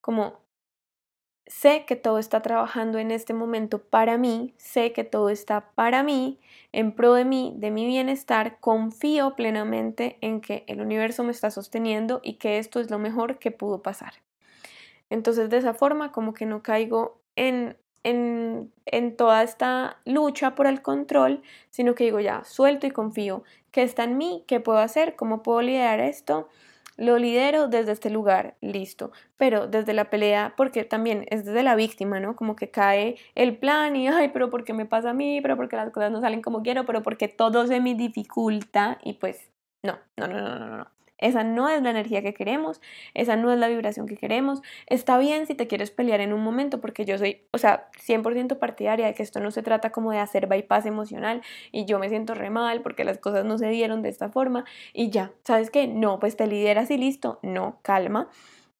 como 0.05 0.37
sé 1.47 1.83
que 1.87 1.95
todo 1.95 2.19
está 2.19 2.43
trabajando 2.43 2.99
en 2.99 3.09
este 3.09 3.33
momento 3.33 3.79
para 3.81 4.19
mí, 4.19 4.53
sé 4.55 4.93
que 4.93 5.03
todo 5.03 5.29
está 5.29 5.71
para 5.73 6.03
mí, 6.03 6.39
en 6.71 6.91
pro 6.91 7.15
de 7.15 7.25
mí, 7.25 7.55
de 7.57 7.71
mi 7.71 7.87
bienestar, 7.87 8.59
confío 8.59 9.35
plenamente 9.35 10.19
en 10.21 10.41
que 10.41 10.63
el 10.67 10.79
universo 10.79 11.23
me 11.23 11.31
está 11.31 11.49
sosteniendo 11.49 12.21
y 12.23 12.33
que 12.33 12.59
esto 12.59 12.79
es 12.79 12.91
lo 12.91 12.99
mejor 12.99 13.39
que 13.39 13.49
pudo 13.49 13.81
pasar. 13.81 14.13
Entonces 15.09 15.49
de 15.49 15.57
esa 15.57 15.73
forma 15.73 16.11
como 16.11 16.35
que 16.35 16.45
no 16.45 16.61
caigo 16.61 17.19
en, 17.35 17.75
en, 18.03 18.71
en 18.85 19.17
toda 19.17 19.41
esta 19.41 19.97
lucha 20.05 20.53
por 20.53 20.67
el 20.67 20.83
control, 20.83 21.41
sino 21.71 21.95
que 21.95 22.03
digo 22.03 22.19
ya, 22.19 22.43
suelto 22.43 22.85
y 22.85 22.91
confío. 22.91 23.41
Que 23.71 23.81
está 23.81 24.03
en 24.03 24.19
mí, 24.19 24.43
qué 24.45 24.59
puedo 24.59 24.77
hacer, 24.77 25.15
cómo 25.15 25.41
puedo 25.41 25.63
liderar 25.63 25.99
esto 25.99 26.47
lo 26.97 27.17
lidero 27.17 27.67
desde 27.67 27.91
este 27.91 28.09
lugar, 28.09 28.55
listo, 28.61 29.11
pero 29.37 29.67
desde 29.67 29.93
la 29.93 30.09
pelea, 30.09 30.53
porque 30.57 30.83
también 30.83 31.25
es 31.29 31.45
desde 31.45 31.63
la 31.63 31.75
víctima, 31.75 32.19
¿no? 32.19 32.35
Como 32.35 32.55
que 32.55 32.71
cae 32.71 33.17
el 33.35 33.57
plan 33.57 33.95
y, 33.95 34.07
ay, 34.07 34.29
pero 34.29 34.49
¿por 34.49 34.63
qué 34.63 34.73
me 34.73 34.85
pasa 34.85 35.11
a 35.11 35.13
mí? 35.13 35.39
Pero 35.41 35.57
porque 35.57 35.75
las 35.75 35.91
cosas 35.91 36.11
no 36.11 36.21
salen 36.21 36.41
como 36.41 36.61
quiero, 36.63 36.85
pero 36.85 37.03
porque 37.03 37.27
todo 37.27 37.67
se 37.67 37.79
me 37.81 37.95
dificulta 37.95 38.99
y 39.03 39.13
pues 39.13 39.49
no, 39.83 39.99
no, 40.17 40.27
no, 40.27 40.41
no, 40.41 40.59
no, 40.59 40.77
no. 40.77 40.87
Esa 41.17 41.43
no 41.43 41.69
es 41.69 41.81
la 41.81 41.91
energía 41.91 42.21
que 42.21 42.33
queremos, 42.33 42.81
esa 43.13 43.35
no 43.35 43.51
es 43.51 43.59
la 43.59 43.67
vibración 43.67 44.07
que 44.07 44.17
queremos. 44.17 44.61
Está 44.87 45.17
bien 45.17 45.47
si 45.47 45.55
te 45.55 45.67
quieres 45.67 45.91
pelear 45.91 46.19
en 46.21 46.33
un 46.33 46.41
momento, 46.43 46.81
porque 46.81 47.05
yo 47.05 47.17
soy, 47.17 47.41
o 47.51 47.57
sea, 47.57 47.89
100% 48.05 48.59
partidaria 48.59 49.07
de 49.07 49.13
que 49.13 49.23
esto 49.23 49.39
no 49.39 49.51
se 49.51 49.63
trata 49.63 49.91
como 49.91 50.11
de 50.11 50.19
hacer 50.19 50.47
bypass 50.47 50.85
emocional 50.85 51.41
y 51.71 51.85
yo 51.85 51.99
me 51.99 52.09
siento 52.09 52.33
re 52.33 52.49
mal 52.49 52.81
porque 52.81 53.03
las 53.03 53.17
cosas 53.17 53.45
no 53.45 53.57
se 53.57 53.69
dieron 53.69 54.01
de 54.01 54.09
esta 54.09 54.29
forma 54.29 54.65
y 54.93 55.09
ya, 55.09 55.31
¿sabes 55.43 55.71
qué? 55.71 55.87
No, 55.87 56.19
pues 56.19 56.35
te 56.35 56.47
lideras 56.47 56.91
y 56.91 56.97
listo. 56.97 57.39
No, 57.41 57.79
calma. 57.81 58.29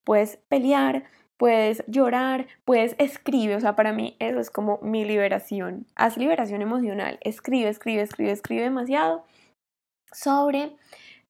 Puedes 0.04 0.38
pelear, 0.50 1.06
puedes 1.38 1.84
llorar, 1.88 2.48
puedes 2.64 2.96
escribir, 3.00 3.56
o 3.56 3.60
sea, 3.60 3.76
para 3.76 3.94
mí 3.94 4.16
eso 4.20 4.40
es 4.40 4.50
como 4.50 4.80
mi 4.82 5.06
liberación. 5.06 5.86
Haz 5.96 6.18
liberación 6.18 6.62
emocional, 6.62 7.18
escribe, 7.22 7.70
escribe, 7.70 8.02
escribe, 8.02 8.32
escribe 8.32 8.64
demasiado 8.64 9.26
sobre 10.12 10.76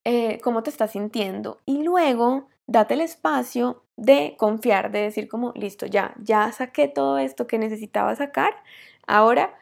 eh, 0.06 0.40
cómo 0.42 0.64
te 0.64 0.70
estás 0.70 0.92
sintiendo 0.92 1.60
y 1.66 1.84
luego 1.84 2.48
date 2.68 2.94
el 2.94 3.02
espacio 3.02 3.84
de 3.98 4.36
confiar, 4.38 4.92
de 4.92 5.00
decir 5.00 5.28
como, 5.28 5.52
listo, 5.56 5.86
ya, 5.86 6.14
ya 6.20 6.52
saqué 6.52 6.88
todo 6.88 7.18
esto 7.18 7.48
que 7.48 7.60
necesitaba 7.60 8.16
sacar, 8.16 8.54
ahora 9.08 9.58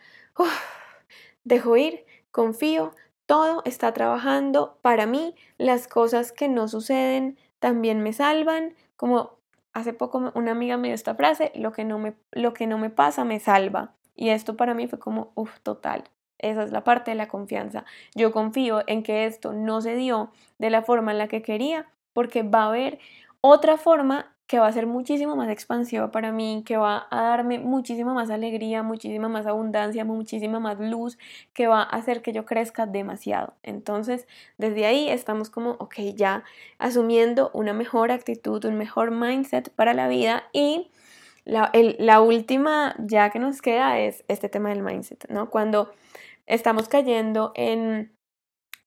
dejo 1.44 1.78
ir, 1.78 2.06
confío, 2.32 2.94
todo 3.26 3.62
está 3.66 3.94
trabajando 3.94 4.78
para 4.82 5.06
mí, 5.06 5.36
las 5.58 5.88
cosas 5.88 6.32
que 6.32 6.48
no 6.48 6.68
suceden 6.68 7.38
también 7.60 8.02
me 8.02 8.14
salvan, 8.14 8.76
como 8.96 9.38
hace 9.74 9.94
poco 9.94 10.32
una 10.36 10.52
amiga 10.52 10.78
me 10.78 10.90
dio 10.90 10.96
esta 10.96 11.16
frase, 11.16 11.52
lo 11.56 11.72
que 11.72 11.84
no 11.84 12.00
me, 12.00 12.16
lo 12.32 12.54
que 12.54 12.68
no 12.68 12.78
me 12.78 12.90
pasa 12.90 13.24
me 13.24 13.40
salva. 13.40 13.96
Y 14.16 14.30
esto 14.30 14.56
para 14.56 14.74
mí 14.74 14.88
fue 14.88 15.00
como, 15.00 15.32
uff, 15.36 15.60
total, 15.62 16.04
esa 16.44 16.64
es 16.64 16.72
la 16.72 16.84
parte 16.84 17.12
de 17.12 17.16
la 17.16 17.28
confianza. 17.28 17.86
Yo 18.16 18.32
confío 18.32 18.84
en 18.88 19.04
que 19.04 19.26
esto 19.26 19.54
no 19.54 19.82
se 19.82 19.96
dio 19.96 20.32
de 20.60 20.70
la 20.70 20.84
forma 20.84 21.12
en 21.12 21.18
la 21.18 21.28
que 21.28 21.42
quería, 21.42 21.88
porque 22.14 22.44
va 22.44 22.64
a 22.64 22.68
haber 22.68 23.00
otra 23.42 23.78
forma 23.78 24.34
que 24.48 24.60
va 24.60 24.68
a 24.68 24.72
ser 24.72 24.86
muchísimo 24.86 25.36
más 25.36 25.50
expansiva 25.50 26.12
para 26.12 26.32
mí, 26.32 26.64
que 26.66 26.78
va 26.78 27.08
a 27.10 27.24
darme 27.24 27.60
muchísima 27.60 28.14
más 28.14 28.30
alegría, 28.30 28.84
muchísima 28.84 29.28
más 29.28 29.48
abundancia, 29.48 30.06
muchísima 30.06 30.60
más 30.60 30.80
luz, 30.80 31.18
que 31.54 31.68
va 31.68 31.82
a 31.82 31.84
hacer 31.84 32.22
que 32.22 32.34
yo 32.34 32.46
crezca 32.46 32.86
demasiado. 32.86 33.56
Entonces, 33.64 34.28
desde 34.58 34.86
ahí 34.86 35.10
estamos 35.10 35.50
como, 35.50 35.72
ok, 35.80 35.96
ya 36.16 36.44
asumiendo 36.78 37.50
una 37.54 37.74
mejor 37.74 38.12
actitud, 38.12 38.64
un 38.66 38.76
mejor 38.78 39.12
mindset 39.12 39.72
para 39.72 39.94
la 39.94 40.08
vida 40.08 40.44
y 40.54 40.92
la, 41.46 41.72
la 41.74 42.22
última 42.22 42.96
ya 43.00 43.30
que 43.30 43.40
nos 43.40 43.62
queda 43.62 44.00
es 44.00 44.24
este 44.28 44.50
tema 44.50 44.70
del 44.70 44.84
mindset, 44.84 45.30
¿no? 45.30 45.50
Cuando 45.50 45.92
estamos 46.46 46.88
cayendo 46.88 47.52
en, 47.56 48.16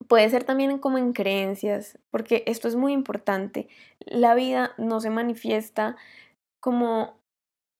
puede 0.08 0.28
ser 0.30 0.44
también 0.44 0.78
como 0.78 0.98
en 0.98 1.12
creencias, 1.12 1.98
porque 2.10 2.42
esto 2.46 2.68
es 2.68 2.76
muy 2.76 2.92
importante. 2.92 3.68
La 4.00 4.34
vida 4.34 4.72
no 4.78 5.00
se 5.00 5.10
manifiesta 5.10 5.96
como 6.60 7.16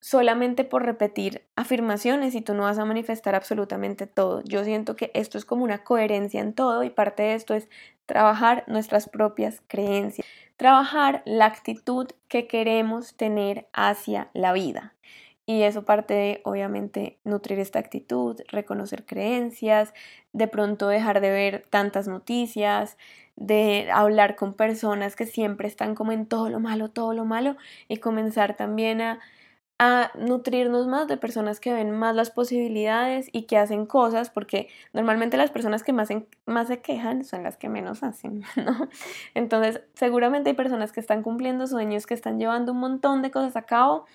solamente 0.01 0.65
por 0.65 0.85
repetir 0.85 1.43
afirmaciones 1.57 2.35
y 2.35 2.41
tú 2.41 2.55
no 2.55 2.63
vas 2.63 2.79
a 2.79 2.85
manifestar 2.85 3.35
absolutamente 3.35 4.07
todo. 4.07 4.43
Yo 4.45 4.63
siento 4.63 4.95
que 4.95 5.11
esto 5.15 5.37
es 5.39 5.45
como 5.45 5.65
una 5.65 5.83
coherencia 5.83 6.41
en 6.41 6.53
todo 6.53 6.85
y 6.85 6.91
parte 6.91 7.25
de 7.25 7.35
esto 7.35 7.55
es 7.55 7.69
trabajar 8.07 8.63
nuestras 8.69 9.09
propias 9.09 9.63
creencias, 9.67 10.27
trabajar 10.57 11.23
la 11.27 11.47
actitud 11.47 12.07
que 12.29 12.47
queremos 12.47 13.17
tener 13.17 13.67
hacia 13.73 14.31
la 14.33 14.53
vida. 14.53 14.95
Y 15.47 15.63
eso 15.63 15.85
parte 15.85 16.13
de, 16.13 16.41
obviamente, 16.45 17.19
nutrir 17.23 17.61
esta 17.61 17.79
actitud, 17.79 18.41
reconocer 18.49 19.07
creencias, 19.07 19.95
de 20.33 20.49
pronto 20.49 20.89
dejar 20.89 21.21
de 21.21 21.31
ver 21.31 21.65
tantas 21.71 22.09
noticias, 22.09 22.99
de 23.37 23.89
hablar 23.93 24.35
con 24.35 24.55
personas 24.55 25.15
que 25.15 25.25
siempre 25.25 25.69
están 25.69 25.95
como 25.95 26.11
en 26.11 26.27
todo 26.27 26.51
lo 26.51 26.59
malo, 26.59 26.91
todo 26.91 27.15
lo 27.15 27.25
malo, 27.25 27.57
y 27.87 27.99
comenzar 27.99 28.57
también 28.57 29.01
a, 29.01 29.21
a 29.79 30.11
nutrirnos 30.19 30.87
más 30.87 31.07
de 31.07 31.19
personas 31.19 31.61
que 31.61 31.73
ven 31.73 31.91
más 31.91 32.15
las 32.17 32.31
posibilidades 32.31 33.29
y 33.31 33.43
que 33.43 33.59
hacen 33.59 33.87
cosas, 33.87 34.31
porque 34.31 34.69
normalmente 34.95 35.37
las 35.37 35.51
personas 35.51 35.83
que 35.85 35.93
más, 35.93 36.09
más 36.47 36.69
se 36.69 36.81
quejan 36.81 37.25
son 37.25 37.43
las 37.43 37.57
que 37.57 37.69
menos 37.69 38.03
hacen, 38.03 38.43
¿no? 38.57 38.89
Entonces, 39.35 39.83
seguramente 39.95 40.51
hay 40.51 40.57
personas 40.57 40.93
que 40.93 41.01
están 41.01 41.23
cumpliendo 41.23 41.67
sueños, 41.67 42.07
que 42.07 42.15
están 42.15 42.39
llevando 42.39 42.73
un 42.73 42.79
montón 42.79 43.23
de 43.23 43.31
cosas 43.31 43.55
a 43.57 43.63
cabo 43.63 44.07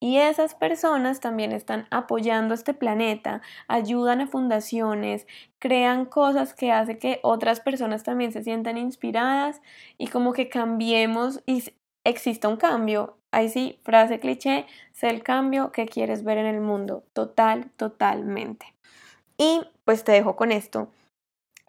y 0.00 0.16
esas 0.16 0.54
personas 0.54 1.20
también 1.20 1.52
están 1.52 1.86
apoyando 1.90 2.54
este 2.54 2.72
planeta, 2.72 3.42
ayudan 3.68 4.22
a 4.22 4.26
fundaciones, 4.26 5.26
crean 5.58 6.06
cosas 6.06 6.54
que 6.54 6.72
hacen 6.72 6.98
que 6.98 7.20
otras 7.22 7.60
personas 7.60 8.02
también 8.02 8.32
se 8.32 8.42
sientan 8.42 8.78
inspiradas 8.78 9.60
y 9.98 10.08
como 10.08 10.32
que 10.32 10.48
cambiemos 10.48 11.42
y 11.46 11.62
exista 12.04 12.48
un 12.48 12.56
cambio. 12.56 13.18
Ahí 13.30 13.50
sí, 13.50 13.78
frase 13.84 14.18
cliché, 14.18 14.66
sé 14.92 15.10
el 15.10 15.22
cambio 15.22 15.70
que 15.70 15.86
quieres 15.86 16.24
ver 16.24 16.38
en 16.38 16.46
el 16.46 16.60
mundo, 16.60 17.04
total, 17.12 17.70
totalmente. 17.76 18.74
Y 19.36 19.62
pues 19.84 20.02
te 20.02 20.12
dejo 20.12 20.34
con 20.34 20.50
esto. 20.50 20.88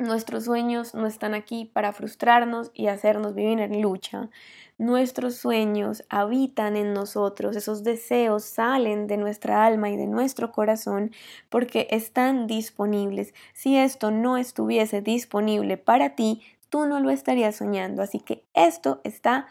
Nuestros 0.02 0.46
sueños 0.46 0.96
no 0.96 1.06
están 1.06 1.36
aquí 1.36 1.66
para 1.66 1.94
frustrarnos 1.94 2.72
y 2.74 2.88
hacernos 2.88 3.36
vivir 3.36 3.60
en 3.60 3.84
lucha. 3.84 4.32
Nuestros 4.80 5.36
sueños 5.36 6.04
habitan 6.10 6.76
en 6.76 6.92
nosotros, 6.92 7.56
esos 7.56 7.84
deseos 7.84 8.44
salen 8.44 9.06
de 9.06 9.18
nuestra 9.18 9.64
alma 9.64 9.92
y 9.92 9.98
de 9.98 10.08
nuestro 10.08 10.52
corazón 10.52 11.12
porque 11.50 11.88
están 11.92 12.48
disponibles. 12.48 13.36
Si 13.54 13.78
esto 13.78 14.10
no 14.10 14.38
estuviese 14.38 15.04
disponible 15.04 15.78
para 15.78 16.16
ti, 16.16 16.42
tú 16.70 16.88
no 16.88 17.00
lo 17.00 17.12
estarías 17.12 17.58
soñando. 17.58 18.02
Así 18.02 18.20
que 18.20 18.44
esto 18.56 19.02
está 19.04 19.46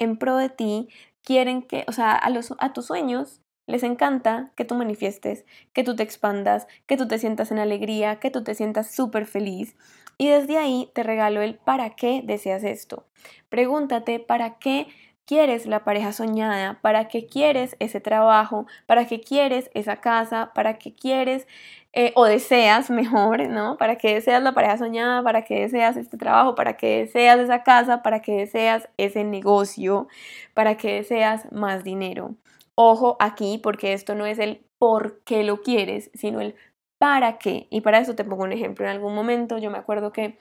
en 0.00 0.16
pro 0.16 0.36
de 0.36 0.48
ti. 0.48 0.88
Quieren 1.22 1.62
que, 1.62 1.84
o 1.86 1.92
sea, 1.92 2.16
a, 2.16 2.32
a 2.58 2.72
tus 2.72 2.86
sueños 2.86 3.43
les 3.66 3.82
encanta 3.82 4.50
que 4.56 4.64
tú 4.64 4.74
manifiestes, 4.74 5.44
que 5.72 5.84
tú 5.84 5.96
te 5.96 6.02
expandas, 6.02 6.66
que 6.86 6.96
tú 6.96 7.08
te 7.08 7.18
sientas 7.18 7.50
en 7.50 7.58
alegría, 7.58 8.16
que 8.16 8.30
tú 8.30 8.44
te 8.44 8.54
sientas 8.54 8.90
súper 8.90 9.26
feliz. 9.26 9.76
Y 10.18 10.28
desde 10.28 10.58
ahí 10.58 10.90
te 10.94 11.02
regalo 11.02 11.42
el 11.42 11.56
para 11.56 11.90
qué 11.90 12.22
deseas 12.24 12.62
esto. 12.62 13.06
Pregúntate 13.48 14.20
para 14.20 14.58
qué 14.58 14.86
quieres 15.26 15.66
la 15.66 15.84
pareja 15.84 16.12
soñada, 16.12 16.78
para 16.82 17.08
qué 17.08 17.26
quieres 17.26 17.76
ese 17.78 18.00
trabajo, 18.00 18.66
para 18.86 19.06
qué 19.06 19.20
quieres 19.20 19.70
esa 19.74 19.96
casa, 19.96 20.52
para 20.54 20.78
qué 20.78 20.94
quieres 20.94 21.46
eh, 21.92 22.12
o 22.16 22.24
deseas 22.24 22.90
mejor, 22.90 23.48
¿no? 23.48 23.76
Para 23.78 23.96
qué 23.96 24.14
deseas 24.14 24.42
la 24.42 24.52
pareja 24.52 24.76
soñada, 24.78 25.22
para 25.22 25.42
qué 25.42 25.60
deseas 25.60 25.96
este 25.96 26.16
trabajo, 26.18 26.54
para 26.54 26.76
qué 26.76 26.98
deseas 27.04 27.38
esa 27.38 27.62
casa, 27.62 28.02
para 28.02 28.20
qué 28.20 28.32
deseas 28.32 28.88
ese 28.96 29.24
negocio, 29.24 30.08
para 30.54 30.76
qué 30.76 30.94
deseas 30.94 31.50
más 31.52 31.84
dinero. 31.84 32.34
Ojo 32.76 33.16
aquí 33.20 33.58
porque 33.62 33.92
esto 33.92 34.14
no 34.14 34.26
es 34.26 34.38
el 34.38 34.64
por 34.78 35.20
qué 35.20 35.44
lo 35.44 35.62
quieres, 35.62 36.10
sino 36.14 36.40
el 36.40 36.54
para 36.98 37.38
qué. 37.38 37.66
Y 37.70 37.80
para 37.82 37.98
eso 37.98 38.14
te 38.14 38.24
pongo 38.24 38.44
un 38.44 38.52
ejemplo. 38.52 38.84
En 38.84 38.90
algún 38.90 39.14
momento 39.14 39.58
yo 39.58 39.70
me 39.70 39.78
acuerdo 39.78 40.12
que 40.12 40.38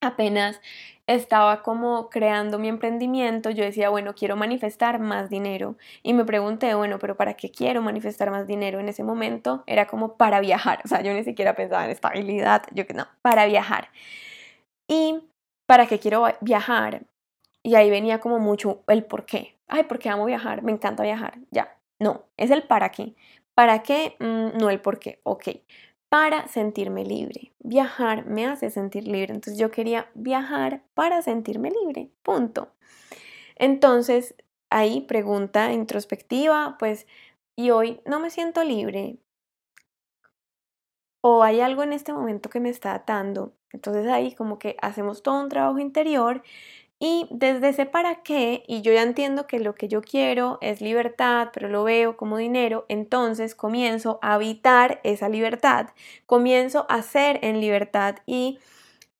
apenas 0.00 0.60
estaba 1.06 1.62
como 1.62 2.08
creando 2.08 2.58
mi 2.58 2.68
emprendimiento, 2.68 3.50
yo 3.50 3.64
decía, 3.64 3.90
bueno, 3.90 4.14
quiero 4.14 4.36
manifestar 4.36 4.98
más 4.98 5.28
dinero. 5.30 5.76
Y 6.02 6.14
me 6.14 6.24
pregunté, 6.24 6.74
bueno, 6.74 6.98
pero 6.98 7.16
¿para 7.16 7.34
qué 7.34 7.50
quiero 7.50 7.82
manifestar 7.82 8.30
más 8.30 8.46
dinero? 8.46 8.80
En 8.80 8.88
ese 8.88 9.04
momento 9.04 9.64
era 9.66 9.86
como 9.86 10.16
para 10.16 10.40
viajar, 10.40 10.80
o 10.84 10.88
sea, 10.88 11.02
yo 11.02 11.12
ni 11.12 11.24
siquiera 11.24 11.54
pensaba 11.54 11.84
en 11.84 11.90
estabilidad, 11.90 12.62
yo 12.72 12.86
que 12.86 12.94
no, 12.94 13.06
para 13.22 13.46
viajar. 13.46 13.90
¿Y 14.88 15.20
para 15.66 15.86
qué 15.86 15.98
quiero 15.98 16.24
viajar? 16.40 17.02
Y 17.62 17.74
ahí 17.76 17.90
venía 17.90 18.20
como 18.20 18.38
mucho 18.38 18.82
el 18.88 19.04
por 19.04 19.24
qué. 19.24 19.53
Ay, 19.68 19.84
¿por 19.84 19.98
qué 19.98 20.08
amo 20.08 20.24
viajar? 20.24 20.62
Me 20.62 20.72
encanta 20.72 21.02
viajar. 21.02 21.38
Ya, 21.50 21.76
no, 21.98 22.24
es 22.36 22.50
el 22.50 22.64
para 22.64 22.90
qué. 22.90 23.14
¿Para 23.54 23.82
qué? 23.82 24.16
Mm, 24.20 24.58
no 24.58 24.70
el 24.70 24.80
por 24.80 24.98
qué. 24.98 25.20
Ok. 25.24 25.48
Para 26.08 26.46
sentirme 26.48 27.04
libre. 27.04 27.52
Viajar 27.60 28.26
me 28.26 28.46
hace 28.46 28.70
sentir 28.70 29.06
libre. 29.08 29.34
Entonces 29.34 29.58
yo 29.58 29.70
quería 29.70 30.08
viajar 30.14 30.82
para 30.94 31.22
sentirme 31.22 31.70
libre. 31.70 32.10
Punto. 32.22 32.68
Entonces, 33.56 34.34
ahí 34.70 35.02
pregunta 35.02 35.72
introspectiva, 35.72 36.76
pues 36.78 37.06
y 37.56 37.70
hoy 37.70 38.00
no 38.06 38.20
me 38.20 38.30
siento 38.30 38.64
libre 38.64 39.18
o 41.20 41.42
hay 41.42 41.60
algo 41.60 41.82
en 41.82 41.94
este 41.94 42.12
momento 42.12 42.50
que 42.50 42.60
me 42.60 42.68
está 42.68 42.94
atando. 42.94 43.54
Entonces 43.72 44.06
ahí 44.08 44.34
como 44.34 44.58
que 44.58 44.76
hacemos 44.82 45.22
todo 45.22 45.40
un 45.40 45.48
trabajo 45.48 45.78
interior 45.78 46.42
y 46.98 47.26
desde 47.30 47.70
ese 47.70 47.86
para 47.86 48.22
qué, 48.22 48.64
y 48.66 48.82
yo 48.82 48.92
ya 48.92 49.02
entiendo 49.02 49.46
que 49.46 49.58
lo 49.60 49.74
que 49.74 49.88
yo 49.88 50.00
quiero 50.02 50.58
es 50.60 50.80
libertad, 50.80 51.50
pero 51.52 51.68
lo 51.68 51.84
veo 51.84 52.16
como 52.16 52.36
dinero, 52.38 52.86
entonces 52.88 53.54
comienzo 53.54 54.18
a 54.22 54.34
habitar 54.34 55.00
esa 55.04 55.28
libertad, 55.28 55.88
comienzo 56.26 56.86
a 56.88 57.02
ser 57.02 57.38
en 57.42 57.60
libertad 57.60 58.16
y 58.26 58.58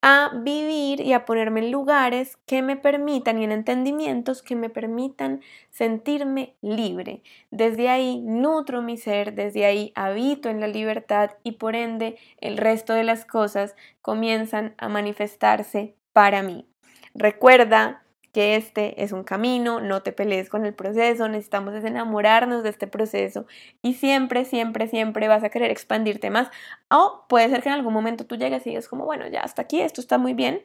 a 0.03 0.31
vivir 0.35 1.01
y 1.01 1.15
a 1.15 1.25
ponerme 1.25 1.61
en 1.61 1.71
lugares 1.73 2.37
que 2.47 2.61
me 2.63 2.77
permitan 2.77 3.39
y 3.39 3.45
en 3.45 3.53
entendimientos 3.53 4.43
que 4.43 4.55
me 4.55 4.69
permitan 4.69 5.41
sentirme 5.71 6.57
libre. 6.61 7.23
Desde 7.51 7.89
ahí 7.89 8.21
nutro 8.21 8.83
mi 8.83 8.99
ser, 8.99 9.35
desde 9.35 9.65
ahí 9.65 9.93
habito 9.95 10.51
en 10.51 10.61
la 10.61 10.67
libertad 10.69 11.31
y 11.43 11.53
por 11.53 11.75
ende 11.75 12.19
el 12.39 12.59
resto 12.59 12.93
de 12.93 13.05
las 13.05 13.25
cosas 13.25 13.75
comienzan 14.03 14.75
a 14.79 14.89
manifestarse 14.91 15.97
para 16.13 16.43
mí. 16.43 16.74
Recuerda 17.15 18.03
que 18.33 18.57
este 18.57 19.03
es 19.05 19.13
un 19.13 19.23
camino, 19.23 19.81
no 19.81 20.03
te 20.03 20.13
pelees 20.13 20.51
con 20.51 20.67
el 20.67 20.75
proceso, 20.75 21.29
necesitamos 21.29 21.73
enamorarnos 21.85 22.65
de 22.65 22.71
este 22.71 22.89
proceso 22.89 23.47
y 23.81 23.95
siempre, 23.95 24.45
siempre, 24.45 24.89
siempre 24.89 25.29
vas 25.29 25.45
a 25.45 25.51
querer 25.51 25.71
expandirte 25.71 26.31
más. 26.31 26.51
O 26.91 27.25
puede 27.29 27.49
ser 27.49 27.63
que 27.63 27.69
en 27.69 27.77
algún 27.77 27.95
momento 27.95 28.27
tú 28.27 28.35
llegues 28.35 28.67
y 28.67 28.71
digas 28.71 28.89
como, 28.89 29.05
bueno, 29.05 29.29
ya 29.29 29.41
hasta 29.41 29.63
aquí, 29.63 29.81
esto 29.81 30.01
está 30.01 30.19
muy 30.19 30.35
bien 30.35 30.65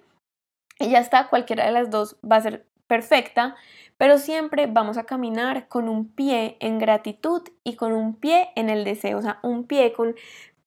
y 0.80 0.90
ya 0.90 1.00
está, 1.00 1.28
cualquiera 1.28 1.66
de 1.66 1.72
las 1.72 1.92
dos 1.92 2.18
va 2.30 2.38
a 2.38 2.42
ser 2.42 2.66
perfecta, 2.88 3.56
pero 3.98 4.18
siempre 4.18 4.66
vamos 4.66 4.98
a 4.98 5.04
caminar 5.04 5.68
con 5.68 5.90
un 5.90 6.08
pie 6.08 6.58
en 6.60 6.80
gratitud 6.80 7.44
y 7.64 7.76
con 7.76 7.92
un 7.92 8.16
pie 8.16 8.50
en 8.56 8.70
el 8.70 8.84
deseo, 8.84 9.20
o 9.20 9.22
sea, 9.22 9.40
un 9.44 9.66
pie 9.66 9.94
con 9.94 10.16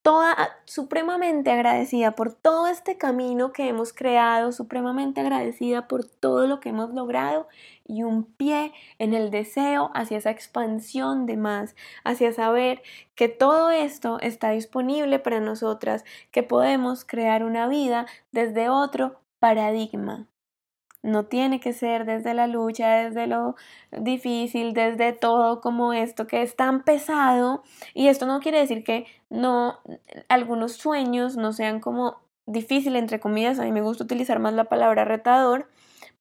toda 0.03 0.37
supremamente 0.65 1.51
agradecida 1.51 2.13
por 2.13 2.33
todo 2.33 2.67
este 2.67 2.99
camino 2.99 3.53
que 3.53 3.69
hemos 3.69 3.93
creado, 3.93 4.53
supremamente 4.53 5.21
agradecida 5.21 5.87
por 5.89 6.05
todo 6.05 6.47
lo 6.47 6.61
que 6.61 6.71
hemos 6.71 6.93
logrado 6.93 7.49
y 7.87 8.03
un 8.03 8.25
pie 8.25 8.73
en 8.99 9.15
el 9.15 9.31
deseo 9.31 9.91
hacia 9.95 10.19
esa 10.19 10.31
expansión 10.31 11.27
de 11.27 11.37
más, 11.37 11.77
hacia 12.05 12.33
saber 12.33 12.83
que 13.15 13.29
todo 13.29 13.71
esto 13.71 14.19
está 14.21 14.51
disponible 14.51 15.19
para 15.19 15.41
nosotras, 15.41 16.05
que 16.31 16.43
podemos 16.43 17.05
crear 17.05 17.45
una 17.45 17.69
vida 17.69 18.07
desde 18.33 18.69
otro 18.69 19.21
paradigma, 19.39 20.27
no 21.03 21.25
tiene 21.25 21.61
que 21.61 21.73
ser 21.73 22.05
desde 22.05 22.35
la 22.35 22.47
lucha, 22.47 23.05
desde 23.05 23.27
lo 23.27 23.57
difícil, 23.91 24.73
desde 24.73 25.13
todo 25.13 25.61
como 25.61 25.93
esto 25.93 26.27
que 26.27 26.43
es 26.43 26.57
tan 26.57 26.85
pesado. 26.85 27.63
Y 27.95 28.09
esto 28.09 28.27
no 28.27 28.41
quiere 28.41 28.61
decir 28.61 28.85
que 28.85 29.07
no 29.29 29.79
algunos 30.29 30.75
sueños 30.75 31.37
no 31.37 31.53
sean 31.53 31.81
como 31.81 32.21
difícil 32.47 32.97
entre 32.97 33.21
comillas. 33.21 33.59
A 33.59 33.65
mí 33.65 33.73
me 33.73 33.83
gusta 33.83 34.05
utilizar 34.05 34.39
más 34.39 34.55
la 34.55 34.65
palabra 34.65 35.05
retador. 35.05 35.69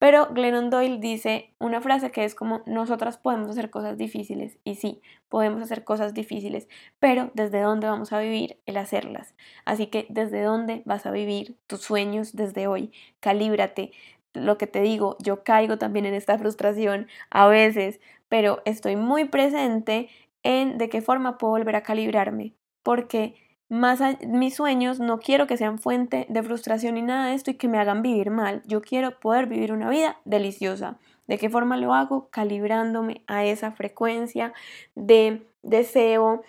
Pero 0.01 0.29
Glennon 0.33 0.71
Doyle 0.71 0.97
dice 0.99 1.53
una 1.59 1.79
frase 1.79 2.09
que 2.09 2.23
es 2.23 2.33
como 2.33 2.63
nosotras 2.65 3.19
podemos 3.19 3.51
hacer 3.51 3.69
cosas 3.69 3.99
difíciles 3.99 4.57
y 4.63 4.73
sí, 4.73 4.99
podemos 5.29 5.61
hacer 5.61 5.83
cosas 5.83 6.15
difíciles, 6.15 6.67
pero 6.97 7.29
¿desde 7.35 7.61
dónde 7.61 7.85
vamos 7.85 8.11
a 8.11 8.17
vivir 8.17 8.57
el 8.65 8.77
hacerlas? 8.77 9.35
Así 9.63 9.85
que 9.85 10.07
¿desde 10.09 10.41
dónde 10.41 10.81
vas 10.85 11.05
a 11.05 11.11
vivir 11.11 11.55
tus 11.67 11.81
sueños 11.81 12.35
desde 12.35 12.65
hoy? 12.65 12.91
Calíbrate, 13.19 13.91
lo 14.33 14.57
que 14.57 14.67
te 14.67 14.81
digo, 14.81 15.17
yo 15.19 15.43
caigo 15.43 15.77
también 15.77 16.05
en 16.05 16.13
esta 16.13 16.37
frustración 16.37 17.07
a 17.29 17.47
veces, 17.47 17.99
pero 18.29 18.61
estoy 18.65 18.95
muy 18.95 19.25
presente 19.25 20.09
en 20.43 20.77
de 20.77 20.89
qué 20.89 21.01
forma 21.01 21.37
puedo 21.37 21.53
volver 21.53 21.75
a 21.75 21.83
calibrarme, 21.83 22.53
porque 22.83 23.35
más 23.71 24.01
mis 24.27 24.55
sueños 24.55 24.99
no 24.99 25.19
quiero 25.19 25.47
que 25.47 25.55
sean 25.55 25.79
fuente 25.79 26.25
de 26.27 26.43
frustración 26.43 26.95
ni 26.95 27.01
nada 27.01 27.27
de 27.27 27.35
esto 27.35 27.51
y 27.51 27.53
que 27.53 27.69
me 27.69 27.77
hagan 27.77 28.01
vivir 28.01 28.29
mal. 28.29 28.63
Yo 28.65 28.81
quiero 28.81 29.17
poder 29.19 29.47
vivir 29.47 29.71
una 29.71 29.89
vida 29.89 30.17
deliciosa. 30.25 30.97
¿De 31.27 31.37
qué 31.37 31.49
forma 31.49 31.77
lo 31.77 31.93
hago? 31.93 32.27
Calibrándome 32.31 33.23
a 33.27 33.45
esa 33.45 33.71
frecuencia 33.71 34.51
de 34.95 35.47
deseo, 35.63 36.43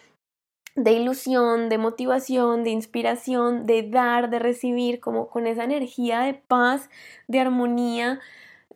de 0.75 0.93
ilusión, 0.93 1.69
de 1.69 1.79
motivación, 1.79 2.65
de 2.65 2.71
inspiración, 2.71 3.67
de 3.67 3.83
dar, 3.83 4.31
de 4.31 4.39
recibir, 4.39 5.01
como 5.01 5.29
con 5.29 5.47
esa 5.47 5.65
energía 5.65 6.21
de 6.21 6.35
paz, 6.35 6.89
de 7.29 7.41
armonía 7.41 8.21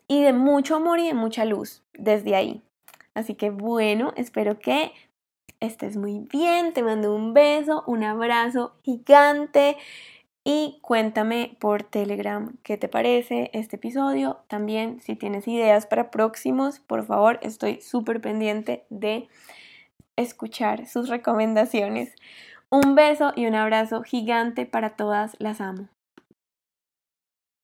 y 0.08 0.22
de 0.22 0.32
mucho 0.32 0.76
amor 0.76 0.98
y 0.98 1.06
de 1.06 1.14
mucha 1.14 1.44
luz 1.44 1.82
desde 1.94 2.34
ahí. 2.34 2.62
Así 3.14 3.34
que 3.34 3.50
bueno, 3.50 4.12
espero 4.16 4.58
que 4.58 4.92
estés 5.60 5.96
muy 5.96 6.20
bien, 6.30 6.72
te 6.72 6.82
mando 6.82 7.14
un 7.14 7.32
beso, 7.32 7.82
un 7.86 8.04
abrazo 8.04 8.74
gigante 8.82 9.76
y 10.44 10.78
cuéntame 10.82 11.56
por 11.58 11.82
Telegram 11.82 12.56
qué 12.62 12.76
te 12.76 12.88
parece 12.88 13.50
este 13.52 13.76
episodio. 13.76 14.40
También 14.48 15.00
si 15.00 15.16
tienes 15.16 15.48
ideas 15.48 15.86
para 15.86 16.10
próximos, 16.10 16.78
por 16.78 17.04
favor, 17.06 17.38
estoy 17.42 17.80
súper 17.80 18.20
pendiente 18.20 18.84
de 18.90 19.28
escuchar 20.16 20.86
sus 20.86 21.08
recomendaciones. 21.08 22.14
Un 22.68 22.94
beso 22.94 23.32
y 23.36 23.46
un 23.46 23.54
abrazo 23.54 24.02
gigante 24.02 24.66
para 24.66 24.96
todas, 24.96 25.36
las 25.38 25.60
amo. 25.60 25.88